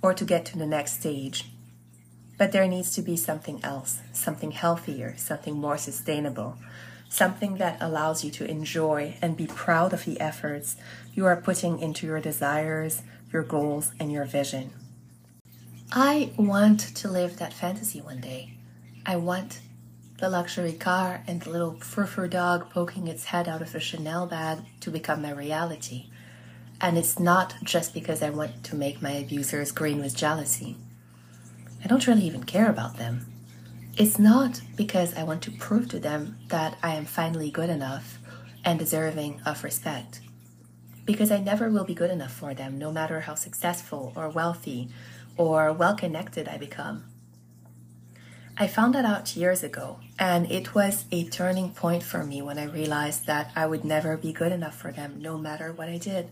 or 0.00 0.14
to 0.14 0.24
get 0.24 0.44
to 0.46 0.58
the 0.58 0.66
next 0.66 1.00
stage. 1.00 1.50
But 2.38 2.52
there 2.52 2.68
needs 2.68 2.94
to 2.94 3.02
be 3.02 3.16
something 3.16 3.62
else, 3.64 4.00
something 4.12 4.52
healthier, 4.52 5.14
something 5.16 5.56
more 5.56 5.76
sustainable, 5.76 6.58
something 7.08 7.56
that 7.56 7.78
allows 7.80 8.22
you 8.22 8.30
to 8.30 8.48
enjoy 8.48 9.16
and 9.20 9.36
be 9.36 9.48
proud 9.48 9.92
of 9.92 10.04
the 10.04 10.20
efforts 10.20 10.76
you 11.14 11.26
are 11.26 11.36
putting 11.36 11.80
into 11.80 12.06
your 12.06 12.20
desires, 12.20 13.02
your 13.32 13.42
goals, 13.42 13.90
and 13.98 14.12
your 14.12 14.24
vision. 14.24 14.70
I 15.90 16.30
want 16.36 16.80
to 16.94 17.08
live 17.08 17.38
that 17.38 17.52
fantasy 17.52 18.00
one 18.00 18.20
day. 18.20 18.52
I 19.04 19.16
want 19.16 19.60
the 20.18 20.30
luxury 20.30 20.74
car 20.74 21.24
and 21.26 21.42
the 21.42 21.50
little 21.50 21.74
fur 21.80 22.28
dog 22.28 22.70
poking 22.70 23.08
its 23.08 23.24
head 23.24 23.48
out 23.48 23.60
of 23.60 23.74
a 23.74 23.80
Chanel 23.80 24.28
bag 24.28 24.60
to 24.80 24.92
become 24.92 25.22
my 25.22 25.32
reality. 25.32 26.06
And 26.80 26.96
it's 26.96 27.18
not 27.18 27.54
just 27.64 27.94
because 27.94 28.22
I 28.22 28.30
want 28.30 28.62
to 28.62 28.76
make 28.76 29.02
my 29.02 29.10
abusers 29.10 29.72
green 29.72 30.00
with 30.00 30.16
jealousy. 30.16 30.76
I 31.84 31.88
don't 31.88 32.06
really 32.06 32.22
even 32.22 32.44
care 32.44 32.70
about 32.70 32.96
them. 32.96 33.26
It's 33.96 34.20
not 34.20 34.60
because 34.76 35.14
I 35.14 35.24
want 35.24 35.42
to 35.42 35.50
prove 35.50 35.88
to 35.88 35.98
them 35.98 36.38
that 36.48 36.78
I 36.80 36.94
am 36.94 37.04
finally 37.04 37.50
good 37.50 37.70
enough 37.70 38.20
and 38.64 38.78
deserving 38.78 39.40
of 39.44 39.64
respect. 39.64 40.20
Because 41.04 41.32
I 41.32 41.38
never 41.38 41.68
will 41.68 41.84
be 41.84 41.94
good 41.94 42.12
enough 42.12 42.32
for 42.32 42.54
them, 42.54 42.78
no 42.78 42.92
matter 42.92 43.22
how 43.22 43.34
successful 43.34 44.12
or 44.14 44.28
wealthy 44.28 44.90
or 45.36 45.72
well 45.72 45.96
connected 45.96 46.46
I 46.46 46.56
become. 46.56 47.11
I 48.56 48.66
found 48.66 48.94
that 48.94 49.06
out 49.06 49.34
years 49.34 49.62
ago, 49.62 49.98
and 50.18 50.50
it 50.50 50.74
was 50.74 51.06
a 51.10 51.24
turning 51.24 51.70
point 51.70 52.02
for 52.02 52.22
me 52.22 52.42
when 52.42 52.58
I 52.58 52.64
realized 52.64 53.26
that 53.26 53.50
I 53.56 53.66
would 53.66 53.82
never 53.82 54.16
be 54.16 54.32
good 54.32 54.52
enough 54.52 54.76
for 54.76 54.92
them, 54.92 55.20
no 55.22 55.38
matter 55.38 55.72
what 55.72 55.88
I 55.88 55.96
did. 55.96 56.28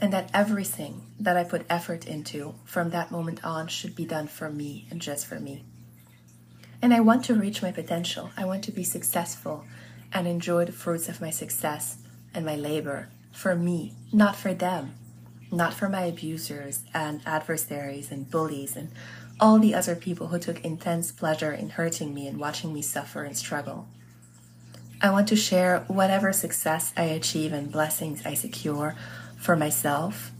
And 0.00 0.12
that 0.12 0.30
everything 0.34 1.02
that 1.18 1.36
I 1.36 1.44
put 1.44 1.64
effort 1.70 2.06
into 2.06 2.54
from 2.64 2.90
that 2.90 3.10
moment 3.10 3.42
on 3.42 3.68
should 3.68 3.96
be 3.96 4.04
done 4.04 4.28
for 4.28 4.50
me 4.50 4.86
and 4.90 5.00
just 5.00 5.26
for 5.26 5.40
me. 5.40 5.64
And 6.80 6.92
I 6.92 7.00
want 7.00 7.24
to 7.24 7.34
reach 7.34 7.62
my 7.62 7.72
potential. 7.72 8.30
I 8.36 8.44
want 8.44 8.62
to 8.64 8.70
be 8.70 8.84
successful 8.84 9.64
and 10.12 10.28
enjoy 10.28 10.66
the 10.66 10.72
fruits 10.72 11.08
of 11.08 11.20
my 11.20 11.30
success 11.30 11.98
and 12.34 12.44
my 12.44 12.54
labor 12.54 13.08
for 13.32 13.56
me, 13.56 13.94
not 14.12 14.36
for 14.36 14.54
them, 14.54 14.94
not 15.50 15.74
for 15.74 15.88
my 15.88 16.02
abusers 16.02 16.82
and 16.94 17.22
adversaries 17.26 18.12
and 18.12 18.30
bullies 18.30 18.76
and 18.76 18.90
all 19.40 19.58
the 19.58 19.74
other 19.74 19.94
people 19.94 20.28
who 20.28 20.38
took 20.38 20.64
intense 20.64 21.12
pleasure 21.12 21.52
in 21.52 21.70
hurting 21.70 22.12
me 22.12 22.26
and 22.26 22.38
watching 22.38 22.72
me 22.74 22.82
suffer 22.82 23.22
and 23.22 23.36
struggle. 23.36 23.86
I 25.00 25.10
want 25.10 25.28
to 25.28 25.36
share 25.36 25.84
whatever 25.86 26.32
success 26.32 26.92
I 26.96 27.04
achieve 27.04 27.52
and 27.52 27.70
blessings 27.70 28.26
I 28.26 28.34
secure 28.34 28.96
for 29.36 29.54
myself 29.54 30.32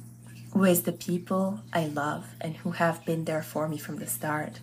with 0.52 0.84
the 0.84 0.92
people 0.92 1.60
I 1.72 1.86
love 1.86 2.34
and 2.40 2.56
who 2.56 2.72
have 2.72 3.04
been 3.04 3.24
there 3.24 3.42
for 3.42 3.68
me 3.68 3.78
from 3.78 3.96
the 3.96 4.06
start 4.06 4.60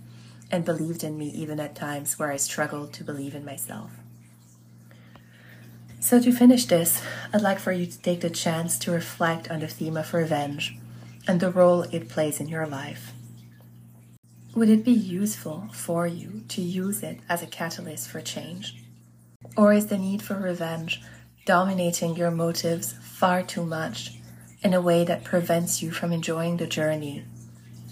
and 0.51 0.65
believed 0.65 1.03
in 1.03 1.17
me 1.17 1.27
even 1.29 1.59
at 1.59 1.75
times 1.75 2.19
where 2.19 2.31
I 2.31 2.37
struggled 2.37 2.91
to 2.93 3.03
believe 3.03 3.35
in 3.35 3.45
myself. 3.45 3.91
So, 6.01 6.21
to 6.21 6.31
finish 6.31 6.65
this, 6.65 7.01
I'd 7.33 7.41
like 7.41 7.57
for 7.57 7.71
you 7.71 7.87
to 7.87 8.01
take 8.01 8.21
the 8.21 8.29
chance 8.29 8.77
to 8.79 8.91
reflect 8.91 9.49
on 9.49 9.61
the 9.61 9.67
theme 9.67 9.97
of 9.97 10.13
revenge 10.13 10.77
and 11.27 11.39
the 11.39 11.49
role 11.49 11.81
it 11.83 12.09
plays 12.09 12.39
in 12.39 12.47
your 12.47 12.67
life. 12.67 13.14
Would 14.55 14.69
it 14.69 14.85
be 14.85 14.93
useful 14.93 15.67
for 15.73 16.07
you 16.07 16.45
to 16.47 16.61
use 16.61 17.03
it 17.03 17.19
as 17.27 17.43
a 17.43 17.47
catalyst 17.47 18.07
for 18.07 18.21
change? 18.21 18.81
Or 19.57 19.73
is 19.73 19.87
the 19.87 19.97
need 19.97 20.21
for 20.21 20.35
revenge 20.35 21.01
dominating 21.45 22.15
your 22.15 22.31
motives 22.31 22.93
far 22.93 23.43
too 23.43 23.65
much 23.65 24.13
in 24.61 24.73
a 24.73 24.79
way 24.79 25.03
that 25.03 25.25
prevents 25.25 25.83
you 25.83 25.91
from 25.91 26.13
enjoying 26.13 26.55
the 26.55 26.67
journey 26.67 27.25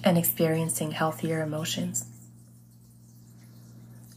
and 0.06 0.17
experiencing 0.17 0.91
healthier 0.91 1.43
emotions? 1.43 2.06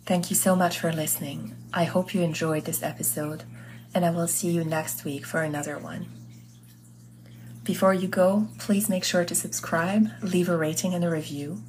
Thank 0.05 0.31
you 0.31 0.37
so 0.37 0.55
much 0.55 0.79
for 0.79 0.93
listening. 0.93 1.57
I 1.75 1.83
hope 1.83 2.15
you 2.15 2.23
enjoyed 2.23 2.65
this 2.65 2.81
episode, 2.81 3.43
and 3.93 4.05
I 4.05 4.11
will 4.11 4.29
see 4.29 4.53
you 4.53 4.63
next 4.63 5.05
week 5.05 5.27
for 5.27 5.43
another 5.43 5.79
one. 5.79 6.07
Before 7.65 7.93
you 7.93 8.07
go, 8.07 8.47
please 8.59 8.89
make 8.89 9.03
sure 9.03 9.25
to 9.25 9.35
subscribe, 9.35 10.11
leave 10.23 10.49
a 10.49 10.57
rating 10.57 10.95
and 10.95 11.05
a 11.05 11.11
review. 11.11 11.61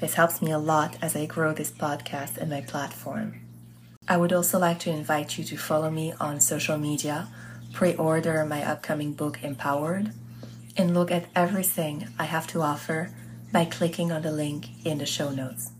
This 0.00 0.14
helps 0.14 0.42
me 0.42 0.50
a 0.50 0.58
lot 0.58 0.96
as 1.00 1.16
I 1.16 1.26
grow 1.26 1.52
this 1.52 1.70
podcast 1.70 2.36
and 2.36 2.50
my 2.50 2.60
platform. 2.60 3.40
I 4.06 4.16
would 4.16 4.32
also 4.32 4.58
like 4.58 4.78
to 4.80 4.90
invite 4.90 5.38
you 5.38 5.44
to 5.44 5.56
follow 5.56 5.90
me 5.90 6.12
on 6.20 6.40
social 6.40 6.76
media, 6.76 7.28
pre 7.72 7.94
order 7.94 8.44
my 8.44 8.62
upcoming 8.62 9.12
book, 9.12 9.38
Empowered, 9.42 10.12
and 10.76 10.94
look 10.94 11.10
at 11.10 11.26
everything 11.34 12.08
I 12.18 12.24
have 12.24 12.46
to 12.48 12.60
offer 12.60 13.10
by 13.52 13.64
clicking 13.64 14.12
on 14.12 14.22
the 14.22 14.32
link 14.32 14.84
in 14.84 14.98
the 14.98 15.06
show 15.06 15.30
notes. 15.30 15.70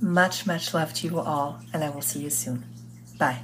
Much, 0.00 0.46
much 0.46 0.72
love 0.72 0.94
to 0.94 1.08
you 1.08 1.18
all, 1.18 1.60
and 1.72 1.82
I 1.82 1.90
will 1.90 2.02
see 2.02 2.20
you 2.20 2.30
soon. 2.30 2.64
Bye. 3.18 3.40